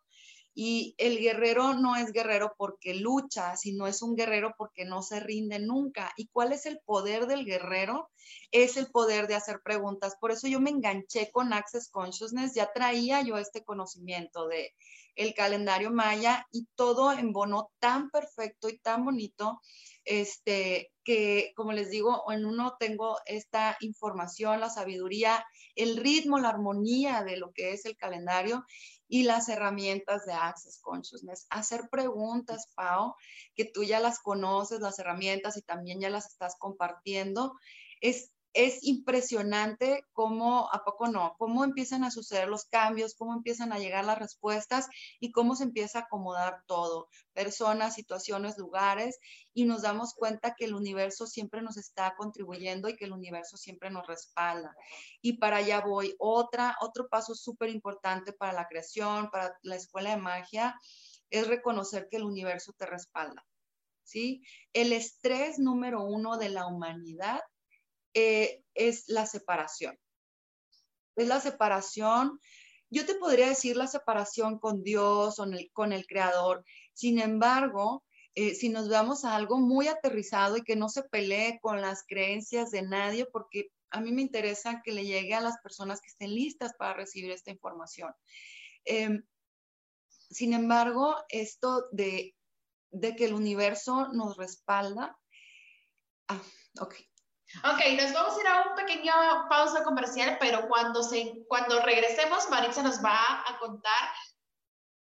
[0.53, 5.21] Y el guerrero no es guerrero porque lucha, sino es un guerrero porque no se
[5.21, 6.11] rinde nunca.
[6.17, 8.09] ¿Y cuál es el poder del guerrero?
[8.51, 10.17] Es el poder de hacer preguntas.
[10.19, 14.73] Por eso yo me enganché con Access Consciousness, ya traía yo este conocimiento de
[15.15, 19.61] el calendario maya y todo en bono tan perfecto y tan bonito,
[20.05, 25.45] este, que como les digo, en uno tengo esta información, la sabiduría,
[25.75, 28.63] el ritmo, la armonía de lo que es el calendario
[29.07, 31.45] y las herramientas de Access Consciousness.
[31.49, 33.15] Hacer preguntas, Pau,
[33.55, 37.53] que tú ya las conoces, las herramientas y también ya las estás compartiendo,
[38.01, 41.35] es es impresionante cómo, ¿a poco no?
[41.37, 44.87] Cómo empiezan a suceder los cambios, cómo empiezan a llegar las respuestas
[45.19, 49.19] y cómo se empieza a acomodar todo, personas, situaciones, lugares,
[49.53, 53.57] y nos damos cuenta que el universo siempre nos está contribuyendo y que el universo
[53.57, 54.73] siempre nos respalda.
[55.21, 56.15] Y para allá voy.
[56.17, 60.79] Otra, otro paso súper importante para la creación, para la escuela de magia,
[61.29, 63.45] es reconocer que el universo te respalda.
[64.03, 64.43] ¿Sí?
[64.71, 67.41] El estrés número uno de la humanidad
[68.15, 69.99] eh, es la separación.
[71.15, 72.39] Es la separación,
[72.89, 76.63] yo te podría decir la separación con Dios o con el Creador.
[76.93, 78.03] Sin embargo,
[78.35, 82.03] eh, si nos vamos a algo muy aterrizado y que no se pelee con las
[82.05, 86.09] creencias de nadie, porque a mí me interesa que le llegue a las personas que
[86.09, 88.13] estén listas para recibir esta información.
[88.83, 89.23] Em,
[90.29, 92.35] sin embargo, esto de,
[92.91, 95.17] de, que el universo nos respalda,
[96.27, 96.41] ah,
[96.79, 96.95] ok,
[97.63, 99.13] Ok, nos vamos a ir a un pequeño
[99.49, 104.09] pausa comercial, pero cuando, se, cuando regresemos, Maritza nos va a contar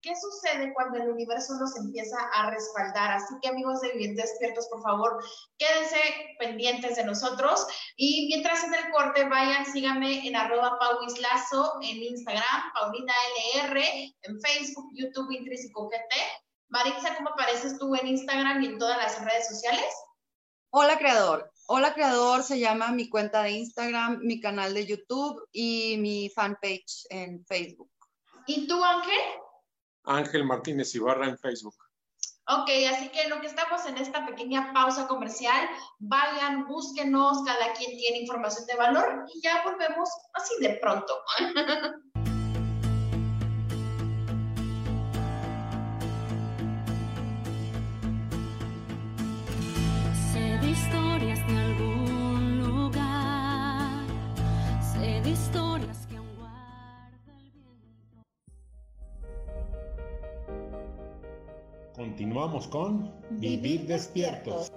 [0.06, 3.12] qué sucede cuando el universo nos empieza a respaldar.
[3.14, 5.18] Así que amigos de Vivir Despiertos, por favor,
[5.58, 6.00] quédense
[6.38, 7.66] pendientes de nosotros.
[7.98, 13.14] Y mientras en el corte, vayan, síganme en arroba pauislazo en Instagram, Paulina
[13.56, 13.82] LR,
[14.22, 16.16] en Facebook, YouTube, Intrínseco GT.
[16.70, 19.92] Maritza, ¿cómo apareces tú en Instagram y en todas las redes sociales?
[20.70, 21.52] Hola, creador.
[21.68, 27.08] Hola Creador se llama mi cuenta de Instagram, mi canal de YouTube y mi fanpage
[27.10, 27.90] en Facebook.
[28.46, 29.20] ¿Y tú, Ángel?
[30.04, 31.76] Ángel Martínez Ibarra en Facebook.
[32.48, 37.98] Ok, así que lo que estamos en esta pequeña pausa comercial, vayan, búsquenos, cada quien
[37.98, 41.16] tiene información de valor y ya volvemos así de pronto.
[62.46, 64.72] Continuamos con Vivir despiertos.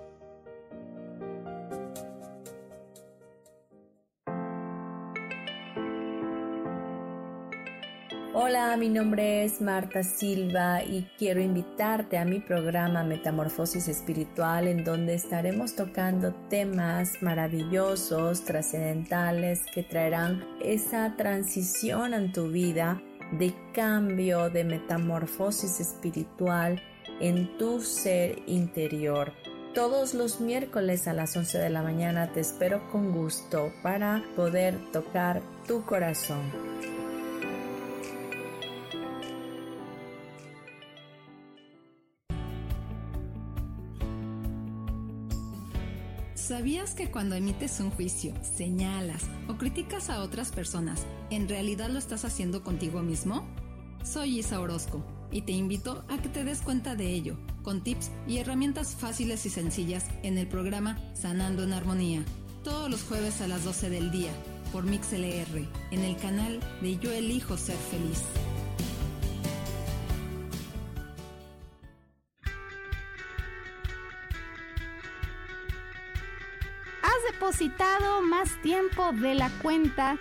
[8.32, 14.82] Hola, mi nombre es Marta Silva y quiero invitarte a mi programa Metamorfosis Espiritual en
[14.82, 23.02] donde estaremos tocando temas maravillosos, trascendentales que traerán esa transición en tu vida
[23.32, 26.80] de cambio, de metamorfosis espiritual
[27.20, 29.32] en tu ser interior.
[29.74, 34.76] Todos los miércoles a las 11 de la mañana te espero con gusto para poder
[34.92, 36.40] tocar tu corazón.
[46.34, 51.98] ¿Sabías que cuando emites un juicio, señalas o criticas a otras personas, en realidad lo
[51.98, 53.46] estás haciendo contigo mismo?
[54.02, 58.11] Soy Isa Orozco y te invito a que te des cuenta de ello, con tips
[58.26, 62.22] y herramientas fáciles y sencillas en el programa Sanando en Armonía,
[62.64, 64.33] todos los jueves a las 12 del día,
[64.72, 68.22] por MixLR, en el canal de Yo Elijo Ser Feliz.
[77.03, 80.18] Has depositado más tiempo de la cuenta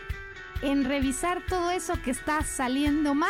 [0.61, 3.29] en revisar todo eso que está saliendo mal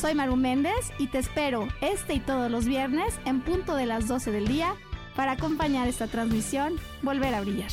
[0.00, 4.06] Soy Maru Méndez y te espero este y todos los viernes en punto de las
[4.06, 4.74] 12 del día
[5.14, 7.70] para acompañar esta transmisión Volver a Brillar.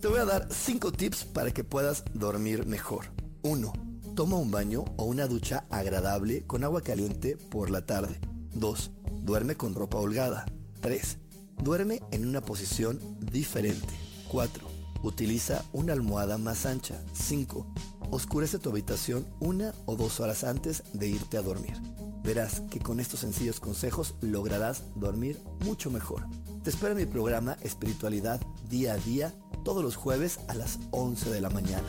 [0.00, 3.06] Te voy a dar 5 tips para que puedas dormir mejor.
[3.42, 3.72] 1.
[4.16, 8.18] Toma un baño o una ducha agradable con agua caliente por la tarde.
[8.54, 8.90] 2.
[9.22, 10.46] Duerme con ropa holgada.
[10.80, 11.18] 3.
[11.62, 13.94] Duerme en una posición diferente.
[14.30, 14.66] 4.
[15.02, 17.02] Utiliza una almohada más ancha.
[17.12, 17.66] 5.
[18.10, 21.74] Oscurece tu habitación una o dos horas antes de irte a dormir.
[22.22, 26.26] Verás que con estos sencillos consejos lograrás dormir mucho mejor.
[26.62, 29.34] Te espero en mi programa Espiritualidad Día a Día
[29.64, 31.88] todos los jueves a las 11 de la mañana.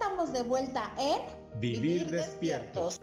[0.00, 1.18] Estamos de vuelta en
[1.58, 3.00] Vivir despiertos.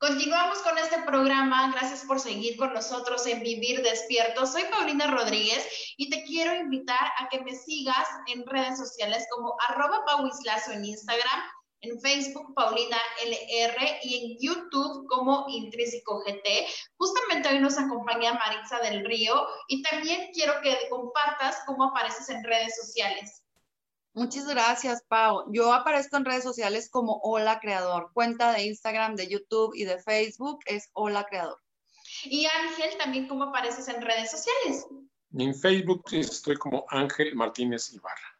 [0.00, 1.70] Continuamos con este programa.
[1.70, 4.50] Gracias por seguir con nosotros en Vivir Despiertos.
[4.50, 5.64] Soy Paulina Rodríguez
[5.96, 10.84] y te quiero invitar a que me sigas en redes sociales como arroba pauislazo en
[10.84, 11.42] Instagram,
[11.80, 16.66] en Facebook Paulina LR y en YouTube como Intrínseco GT.
[16.96, 22.42] Justamente hoy nos acompaña Maritza del Río y también quiero que compartas cómo apareces en
[22.44, 23.42] redes sociales.
[24.14, 25.44] Muchas gracias, Pau.
[25.52, 28.10] Yo aparezco en redes sociales como Hola Creador.
[28.12, 31.60] Cuenta de Instagram, de YouTube y de Facebook es Hola Creador.
[32.24, 34.86] Y Ángel, también cómo apareces en redes sociales.
[35.38, 38.37] En Facebook estoy como Ángel Martínez Ibarra.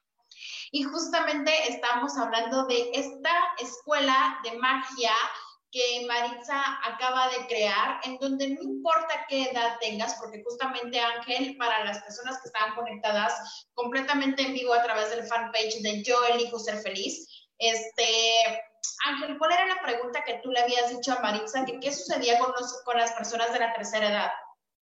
[0.71, 5.13] Y justamente estamos hablando de esta escuela de magia
[5.71, 11.57] que Maritza acaba de crear, en donde no importa qué edad tengas, porque justamente Ángel,
[11.59, 16.17] para las personas que están conectadas completamente en vivo a través del fanpage de Yo
[16.33, 17.27] elijo ser feliz,
[17.59, 18.63] este,
[19.07, 21.65] Ángel, ¿cuál era la pregunta que tú le habías dicho a Maritza?
[21.65, 24.31] Que qué sucedía con, los, con las personas de la tercera edad?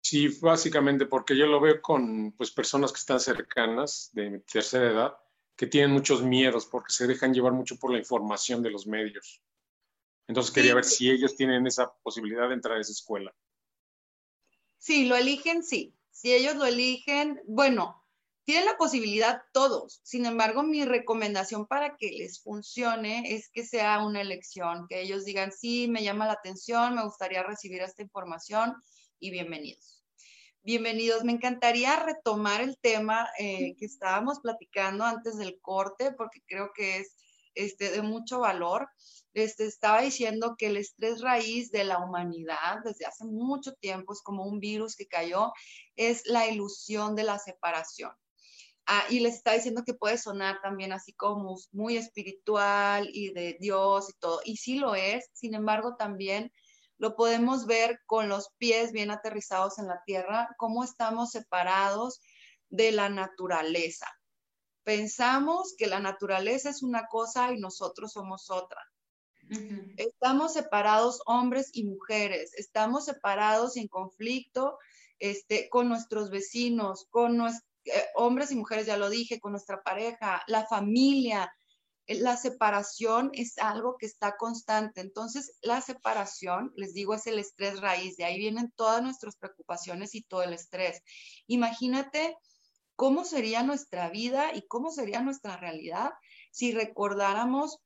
[0.01, 5.17] Sí, básicamente porque yo lo veo con pues, personas que están cercanas de tercera edad,
[5.56, 9.41] que tienen muchos miedos porque se dejan llevar mucho por la información de los medios.
[10.28, 10.95] Entonces quería Sí, ver sí.
[10.97, 13.36] si ellos tienen esa posibilidad de entrar a esa escuela.
[14.78, 15.95] Sí, lo eligen, sí.
[16.12, 18.06] Si ellos lo eligen, bueno,
[18.43, 20.01] tienen la posibilidad todos.
[20.04, 25.26] Sin embargo, mi recomendación para que les funcione es que sea una elección, que ellos
[25.26, 28.76] digan, sí, me llama la atención, me gustaría recibir esta información
[29.20, 30.03] y bienvenidos.
[30.66, 31.26] Bienvenidos.
[31.26, 36.99] Me encantaría retomar el tema eh, que estábamos platicando antes del corte, porque creo que
[36.99, 37.18] es
[37.53, 38.88] este, de mucho valor.
[39.34, 44.22] Este, estaba diciendo que el estrés raíz de la humanidad desde hace mucho tiempo es
[44.22, 45.51] como un virus que cayó,
[45.97, 48.14] es la ilusión de la separación.
[48.86, 53.57] Ah, y les está diciendo que puede sonar también así como muy espiritual y de
[53.59, 54.39] Dios y todo.
[54.45, 56.53] Y sí lo es, sin embargo también
[56.97, 62.21] lo podemos ver con los pies bien aterrizados en la tierra, cómo estamos separados
[62.69, 64.07] de la naturaleza.
[64.83, 68.81] Pensamos que la naturaleza es una cosa y nosotros somos otra.
[69.97, 74.79] Estamos separados hombres y mujeres, estamos separados en conflicto
[75.19, 77.63] este, con nuestros vecinos, con nuestros
[78.15, 81.53] hombres y mujeres, ya lo dije, con nuestra pareja, la familia.
[82.08, 85.01] Eh, La separación es algo que está constante.
[85.01, 88.18] Entonces, la separación, les digo, es el estrés raíz.
[88.18, 91.01] De ahí vienen todas nuestras preocupaciones y todo el estrés.
[91.47, 92.38] Imagínate
[92.95, 96.12] cómo sería nuestra vida y cómo sería nuestra realidad
[96.51, 97.80] si recordáramos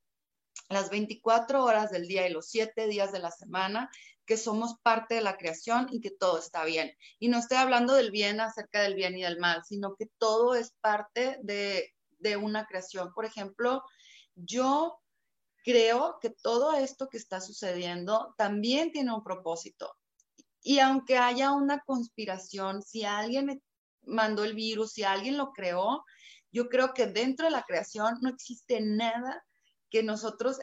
[0.69, 3.89] las 24 horas del día y los 7 días de la semana,
[4.25, 6.91] que somos parte de la creación y que todo está bien.
[7.19, 10.55] Y no estoy hablando del bien acerca del bien y del mal, sino que todo
[10.55, 13.13] es parte de, de una creación.
[13.13, 13.83] Por ejemplo,
[14.37, 14.99] yo
[15.63, 19.93] creo que todo esto que está sucediendo también tiene un propósito.
[20.61, 23.61] Y aunque haya una conspiración, si alguien
[24.03, 26.03] mandó el virus, si alguien lo creó,
[26.51, 29.43] yo creo que dentro de la creación no existe nada
[29.89, 30.57] que nosotros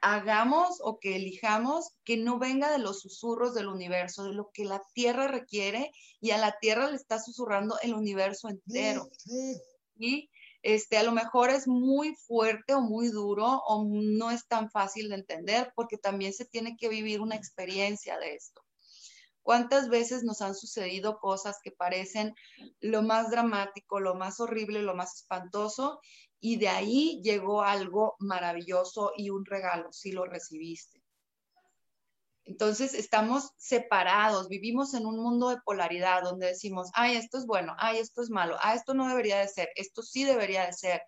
[0.00, 4.64] hagamos o que elijamos que no venga de los susurros del universo, de lo que
[4.64, 9.08] la Tierra requiere y a la Tierra le está susurrando el universo entero.
[9.96, 10.28] Y
[10.64, 15.10] este, a lo mejor es muy fuerte o muy duro o no es tan fácil
[15.10, 18.62] de entender porque también se tiene que vivir una experiencia de esto.
[19.42, 22.34] ¿Cuántas veces nos han sucedido cosas que parecen
[22.80, 26.00] lo más dramático, lo más horrible, lo más espantoso
[26.40, 31.03] y de ahí llegó algo maravilloso y un regalo, si lo recibiste.
[32.44, 37.74] Entonces estamos separados, vivimos en un mundo de polaridad donde decimos, ay, esto es bueno,
[37.78, 41.02] ay, esto es malo, ay, esto no debería de ser, esto sí debería de ser.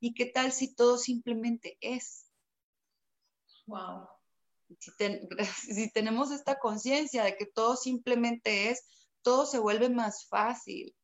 [0.00, 2.30] ¿Y qué tal si todo simplemente es?
[3.66, 4.08] Wow.
[4.78, 4.90] Si,
[5.74, 8.82] si tenemos esta conciencia de que todo simplemente es,
[9.22, 10.96] todo se vuelve más fácil,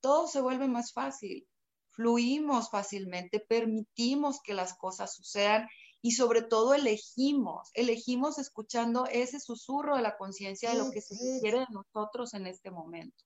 [0.00, 1.48] todo se vuelve más fácil.
[1.90, 5.68] Fluimos fácilmente, permitimos que las cosas sucedan
[6.04, 11.16] y sobre todo elegimos, elegimos escuchando ese susurro de la conciencia de lo que se
[11.40, 13.24] quiere de nosotros en este momento.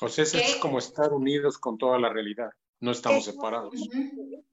[0.00, 3.74] O sea, es como estar unidos con toda la realidad, no estamos separados.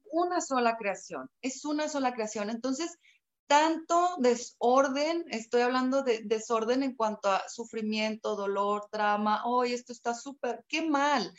[0.05, 2.49] Una sola creación, es una sola creación.
[2.49, 2.97] Entonces,
[3.45, 10.15] tanto desorden, estoy hablando de desorden en cuanto a sufrimiento, dolor, trama, hoy esto está
[10.15, 11.32] súper, qué mal,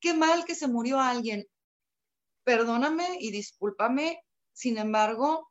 [0.00, 1.46] qué mal que se murió alguien
[2.44, 4.22] perdóname y discúlpame,
[4.54, 5.50] sin embargo,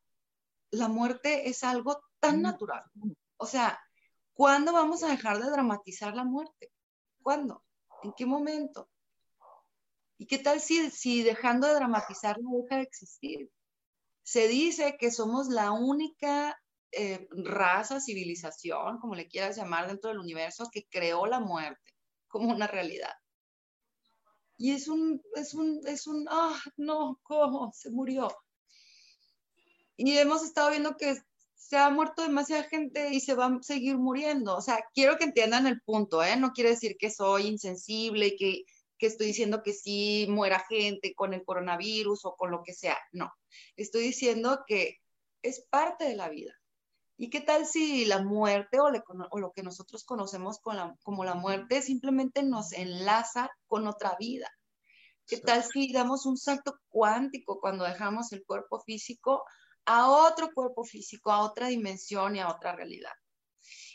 [0.71, 2.83] la muerte es algo tan natural.
[3.37, 3.79] O sea,
[4.33, 6.71] ¿cuándo vamos a dejar de dramatizar la muerte?
[7.21, 7.63] ¿Cuándo?
[8.01, 8.89] ¿En qué momento?
[10.17, 13.51] ¿Y qué tal si, si dejando de dramatizar no deja de existir?
[14.23, 16.57] Se dice que somos la única
[16.91, 21.93] eh, raza, civilización, como le quieras llamar, dentro del universo, que creó la muerte
[22.29, 23.13] como una realidad.
[24.57, 27.71] Y es un, es un, es un, ah, no, ¿cómo?
[27.73, 28.29] Se murió.
[29.95, 31.17] Y hemos estado viendo que
[31.55, 34.55] se ha muerto demasiada gente y se va a seguir muriendo.
[34.55, 36.35] O sea, quiero que entiendan el punto, ¿eh?
[36.35, 38.63] No quiere decir que soy insensible y que,
[38.97, 42.97] que estoy diciendo que sí muera gente con el coronavirus o con lo que sea.
[43.11, 43.31] No,
[43.75, 44.99] estoy diciendo que
[45.41, 46.53] es parte de la vida.
[47.15, 50.59] ¿Y qué tal si la muerte o, lo que nosotros conocemos
[51.03, 54.51] como la muerte simplemente nos enlaza con otra vida?
[55.25, 59.43] ¿Qué tal si damos un salto cuántico cuando dejamos el cuerpo físico
[59.85, 63.11] a otro cuerpo físico, a otra dimensión y a otra realidad?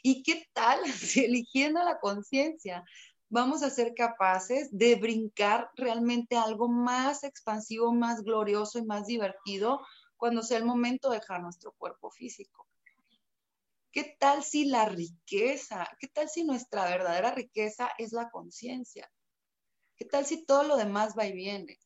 [0.02, 2.84] ¿Y qué tal si eligiendo la conciencia
[3.30, 9.80] vamos a ser capaces de brincar realmente algo más expansivo, más glorioso y más divertido
[10.16, 12.66] cuando sea el momento de dejar nuestro cuerpo físico?
[13.92, 19.10] ¿Qué tal si la riqueza, qué tal si nuestra verdadera riqueza es la conciencia?
[19.96, 21.78] ¿Qué tal si todo lo demás va y viene?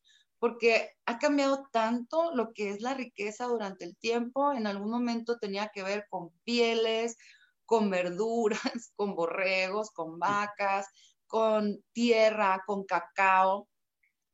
[0.43, 4.51] Porque ha cambiado tanto lo que es la riqueza durante el tiempo.
[4.51, 7.15] En algún momento tenía que ver con pieles,
[7.65, 8.59] con verduras,
[8.97, 10.87] con borregos, con vacas,
[11.27, 13.69] con tierra, con cacao.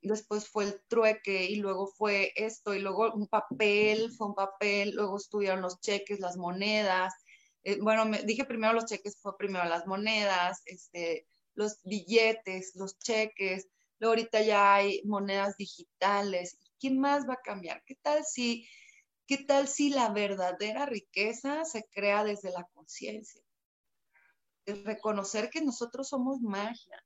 [0.02, 4.90] Después fue el trueque y luego fue esto y luego un papel, fue un papel,
[4.96, 7.14] luego estuvieron los cheques, las monedas
[7.62, 12.98] eh, bueno, me, dije primero los cheques, fue primero las monedas, este, los billetes, los
[12.98, 13.68] cheques,
[14.00, 16.58] luego ahorita ya hay monedas digitales.
[16.80, 17.82] ¿Quién más va a cambiar?
[17.84, 18.66] ¿Qué tal si,
[19.26, 23.42] qué tal si la verdadera riqueza se crea desde la conciencia?
[24.66, 27.04] Reconocer que nosotros somos magia.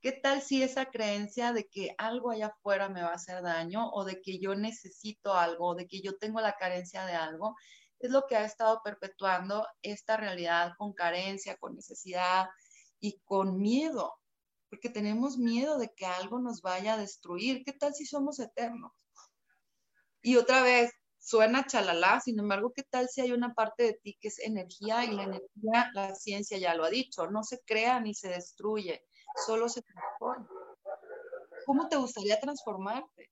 [0.00, 3.88] ¿Qué tal si esa creencia de que algo allá afuera me va a hacer daño
[3.92, 7.54] o de que yo necesito algo o de que yo tengo la carencia de algo
[8.00, 12.48] es lo que ha estado perpetuando esta realidad con carencia, con necesidad
[12.98, 14.12] y con miedo,
[14.72, 17.62] porque tenemos miedo de que algo nos vaya a destruir.
[17.62, 18.90] ¿Qué tal si somos eternos?
[20.22, 24.16] Y otra vez, suena chalala, sin embargo, ¿qué tal si hay una parte de ti
[24.18, 28.00] que es energía y la energía, la ciencia ya lo ha dicho, no se crea
[28.00, 29.04] ni se destruye,
[29.44, 30.48] solo se transforma?
[31.66, 33.30] ¿Cómo te gustaría transformarte?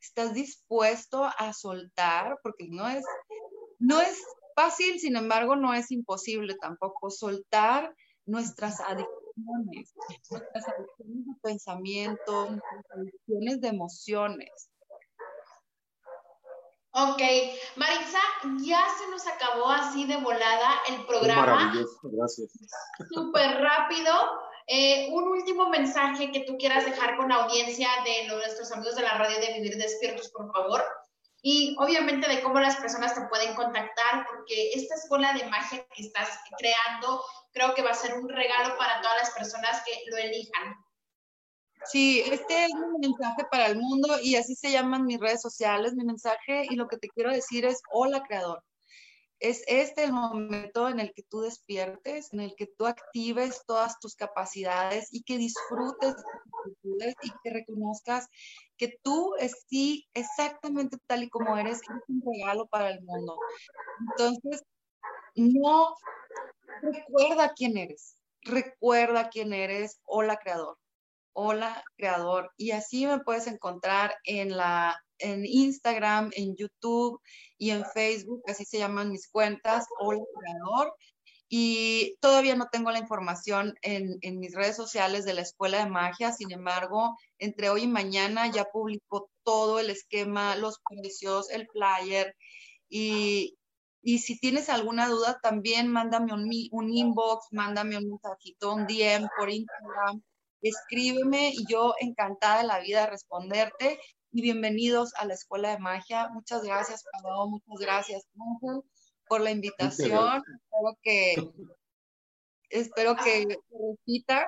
[0.00, 2.40] ¿Estás dispuesto a soltar?
[2.42, 3.04] Porque no es,
[3.78, 4.20] no es
[4.56, 7.94] fácil, sin embargo, no es imposible tampoco soltar
[8.26, 14.70] nuestras adicciones, nuestras adicciones de pensamiento, nuestras adicciones de emociones.
[16.96, 17.20] Ok,
[17.74, 18.20] Maritza,
[18.62, 21.46] ya se nos acabó así de volada el programa.
[21.46, 22.52] Maravilloso, gracias.
[23.12, 24.12] Súper rápido.
[24.68, 29.02] Eh, un último mensaje que tú quieras dejar con la audiencia de nuestros amigos de
[29.02, 30.82] la radio de Vivir Despiertos, por favor
[31.46, 36.02] y obviamente de cómo las personas te pueden contactar, porque esta escuela de magia que
[36.02, 37.22] estás creando
[37.54, 40.74] creo que va a ser un regalo para todas las personas que lo elijan.
[41.86, 45.94] Sí, este es mi mensaje para el mundo y así se llaman mis redes sociales,
[45.94, 48.62] mi mensaje y lo que te quiero decir es, hola creador,
[49.38, 53.98] es este el momento en el que tú despiertes, en el que tú actives todas
[54.00, 56.14] tus capacidades y que disfrutes
[57.22, 58.28] y que reconozcas
[58.78, 63.38] que tú es sí exactamente tal y como eres, es un regalo para el mundo.
[64.00, 64.62] Entonces,
[65.34, 65.94] no
[66.82, 70.76] recuerda quién eres, recuerda quién eres, hola creador.
[71.36, 72.52] Hola Creador.
[72.56, 77.20] Y así me puedes encontrar en la en Instagram, en YouTube
[77.58, 80.94] y en Facebook, así se llaman mis cuentas, Hola Creador.
[81.48, 85.90] Y todavía no tengo la información en, en, mis redes sociales de la Escuela de
[85.90, 91.68] Magia, sin embargo, entre hoy y mañana ya publico todo el esquema, los precios, el
[91.68, 92.34] flyer.
[92.88, 93.56] Y,
[94.04, 99.28] y si tienes alguna duda, también mándame un, un inbox, mándame un mensajito, un DM
[99.36, 100.22] por Instagram,
[100.62, 103.98] escríbeme y yo encantada de la vida de responderte.
[104.30, 106.28] Y bienvenidos a la Escuela de Magia.
[106.30, 107.48] Muchas gracias, Pablo.
[107.48, 108.82] Muchas gracias, Ángel
[109.28, 110.42] por la invitación.
[110.42, 111.34] Espero que,
[112.70, 114.46] espero que repita.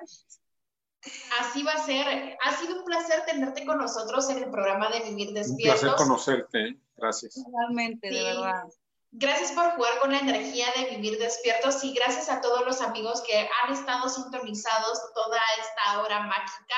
[1.40, 2.36] Así va a ser.
[2.44, 5.82] Ha sido un placer tenerte con nosotros en el programa de Vivir Despiertos.
[5.82, 6.68] Un placer conocerte.
[6.68, 6.80] ¿eh?
[6.96, 7.42] Gracias.
[7.52, 8.64] Realmente, de verdad.
[9.12, 13.22] Gracias por jugar con la energía de vivir despiertos y gracias a todos los amigos
[13.22, 16.76] que han estado sintonizados toda esta hora mágica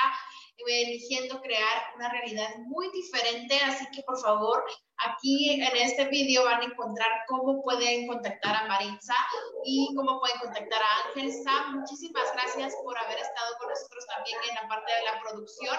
[0.69, 4.63] eligiendo crear una realidad muy diferente, así que por favor,
[4.99, 9.15] aquí en este video van a encontrar cómo pueden contactar a Maritza
[9.63, 11.79] y cómo pueden contactar a Ángel Sam.
[11.79, 15.77] Muchísimas gracias por haber estado con nosotros también en la parte de la producción.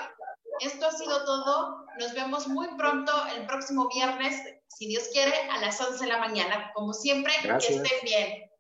[0.61, 1.87] Esto ha sido todo.
[1.99, 6.19] Nos vemos muy pronto el próximo viernes, si Dios quiere, a las 11 de la
[6.19, 6.71] mañana.
[6.75, 8.51] Como siempre, que estén bien.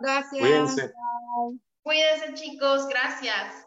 [0.00, 0.40] Gracias.
[0.40, 0.92] Cuídense.
[1.82, 2.86] Cuídense, chicos.
[2.88, 3.66] Gracias.